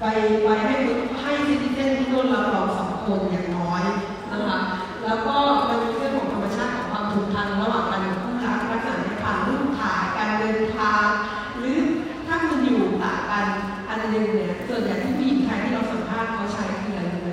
[0.00, 0.04] ไป
[0.44, 0.74] ไปให้
[1.20, 3.84] ให้ซิติเซนที่โดนเราเรองสองคนอย่างน้อย
[4.32, 4.58] นะคะ
[5.04, 5.36] แล้วก็
[5.68, 11.06] มันเรื่องของธรรมชาติของความผูกพันระหว่างกันคู่รักลักษณะผ่านรูปถ่ายการเดินทาง
[11.58, 11.78] หรือ
[12.26, 13.46] ถ้าคุณอยู่ต่างกัน
[13.88, 17.30] อันหนึงเนี่ยส่วนใหญ่ที่ผู้หญิงไทยที่เราสัมภาษณ์เขาใช้คืออะไรรู้ไหม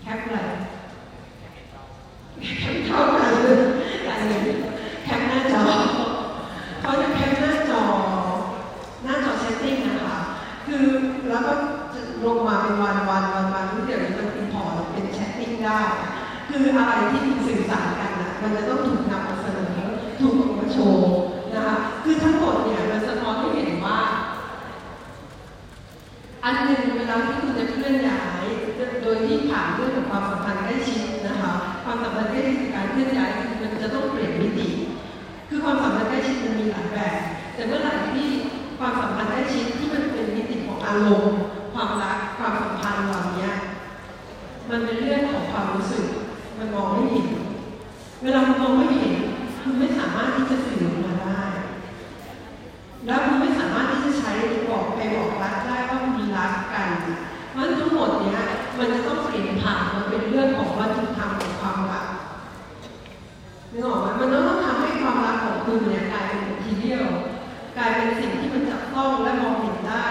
[0.00, 0.38] แคปอะไร
[2.58, 3.58] แคปเท่ากันเลย
[4.08, 4.40] อันนี้
[5.04, 5.62] แคปหน้าจอ
[6.80, 7.82] เขาจะแคปหน้าจอ
[9.04, 10.16] หน้าจอเซตติ้งนะคะ
[10.66, 10.84] คือ
[11.28, 11.52] แล้วก็
[11.94, 15.80] จะลงมาเป็นวันวันวันวันทุกเดี๋ยวนี้มันเป็นพอร์ตเป็นแชทติ้งได้
[16.74, 19.76] คืออะไรที่คุณสื่อสารกันนะมันจะต้องถูกนำมาเสนอ
[20.20, 21.10] ถูกเอามาโชว์
[21.54, 23.98] นะคะคือทั้งหมดเนี่ยมันสะท้อนให้เห็นว่า
[26.44, 28.44] อันหนึ่งเวลาที่คุณจะเคลื่อนย้าย
[29.02, 31.52] โดยที่ผ่านเรื่องของความสัมพันธ์ใกล้ชิดนะคะ
[31.84, 34.68] ความสัมพันธ์ใกล้ชิดการเคลื่อนย้ายคือมันจะต้องเปลี่ยนมิติ
[35.48, 37.20] คือความสัมพันธ์ใกล้ชิดมันมีหลายแบบ
[37.54, 38.28] แต่เมื่อไหร่ที่
[38.78, 41.34] ความสัมพันธ์ใกล้ชิดที่มันเป็นมิติของอารมณ์
[41.74, 43.48] ความรักความสัมพันธ์เหล่านี้
[44.70, 46.06] มันเป็นเรื่องของความรู้สึก
[46.58, 47.28] มันมองไม่เห็น
[48.22, 49.14] เวลามันมองไม่เห็น
[49.62, 51.42] คุณไม่สามารถที่จะสื่อออกมาได้
[53.06, 54.32] แล้วคุณไม่สามารถที่จะใช้
[54.70, 56.88] บอกไปบอกรักได้ว่ามีรักกัน
[57.50, 58.40] เพราะทั้งหมดเนี้ย
[58.78, 62.06] มันจะต้องเปลี่ยนผ่านมาเป็นเรื่องของวัตถุธรรมของความรัก
[63.72, 67.04] นึกออกไหมมันต้องทำให้ความรักของคุณเนี่ยกลายเป็นทีเดียว
[67.76, 70.08] กลายเป็นสิ่งที่มันจับต้องและมองเห็นได้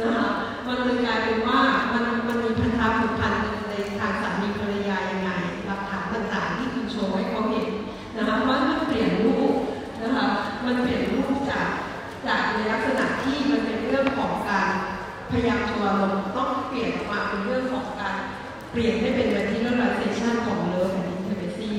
[0.00, 0.28] นะคะ
[0.66, 1.60] มันเลยกลายเป็นว่า
[15.30, 18.16] พยายามตัวลงต้องเปลี่ยนออมาเป็นเรื่องของการ
[18.70, 21.72] เปลี่ยนให้เป็น materialization ของเลิ love and intimacy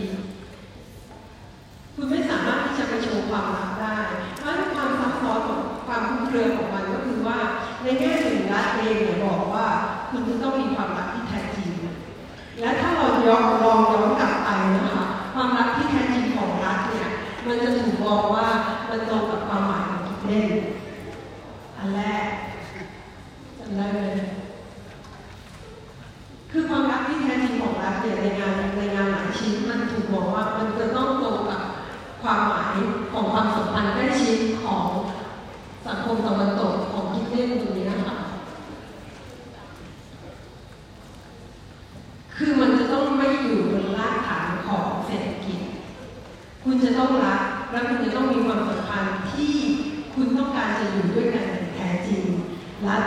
[1.95, 3.97] คุณไม่สามารถที่จะไปโชว์ความรักได้
[4.37, 7.39] เพราะในความซับซ้อนของความคุ้มเครือของมันก็คือว่า
[7.83, 9.67] ในแง่หนึ่งรัฐเองเนี่ยบอกว่า
[10.09, 11.71] คุณจะต้องมีความรักที่แท้จริง
[12.59, 14.00] และถ้าเรายอมลองยอ
[46.85, 47.41] จะต้องรัก
[47.71, 49.53] และคุณจะต้องมีความสัมพันธ์ที่
[50.15, 52.23] คุณต้องการจะอยู่ด้วยกันแท้จริง
[52.87, 53.03] รัก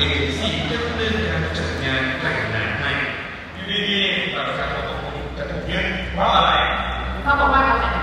[0.00, 2.90] เอสีเจ้าเรื่องการจัดงานแต่งงานให้
[3.54, 6.50] อยู่ดีๆเราจะบอกว่าจะถูกยึดเพราะอะไร
[7.22, 7.94] เขาบอกว่าเราแต่ง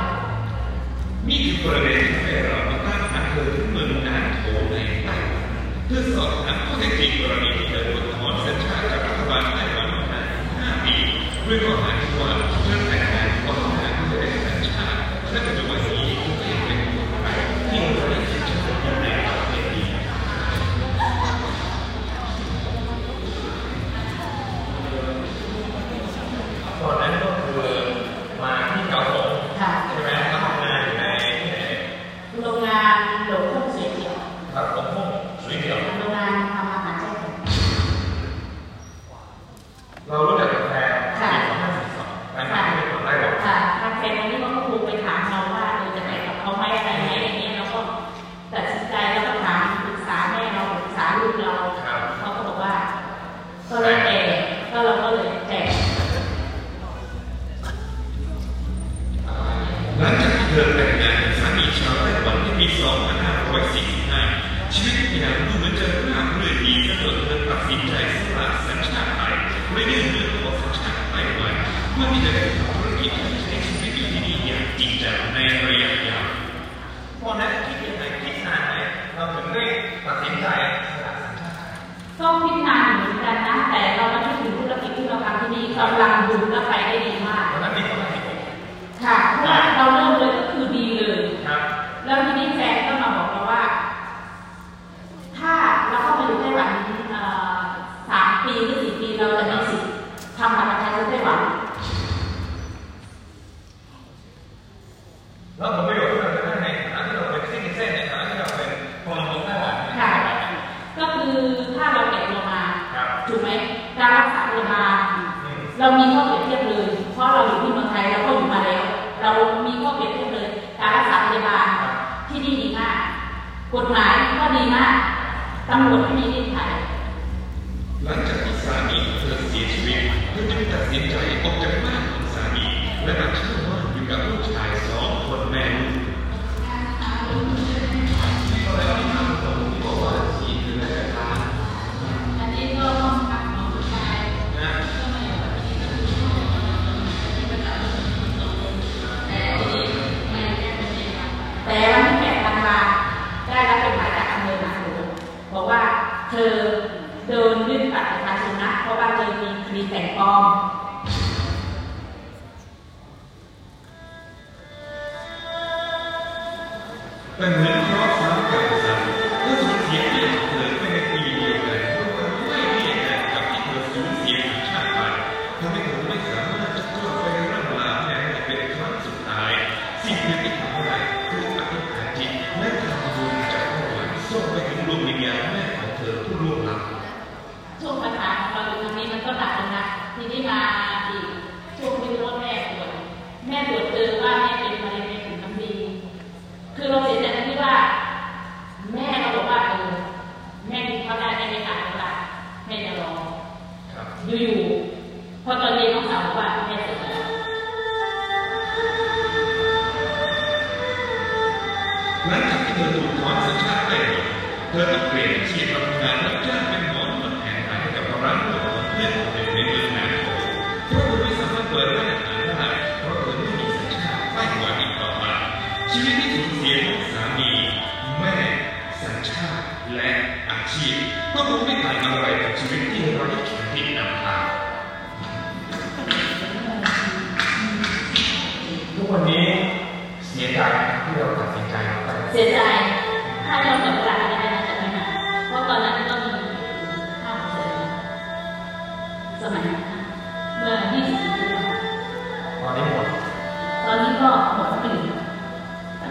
[1.27, 5.45] นี่คือบริเวณที่เราตั้งอำเภอเมืองนานโถในไต้หวัน
[5.85, 10.21] เพื่อสอบถามข้อเท็จจริงกรณีที่เกิดบนถนนเส้นชาติกับรัฐบาลไต้หวันมา
[10.77, 10.95] 5ปี
[11.45, 12.29] ด้วยข้อหาที่ว่า
[12.65, 12.81] เรื่อง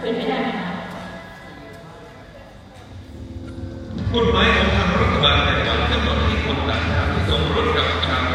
[0.07, 0.41] เป็นไม่ได้
[4.15, 8.26] กฎหมายของทางรัฐบาลในการกำหนดให้คนต่างชาติที่สมรสกับทาง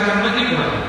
[0.00, 0.79] อ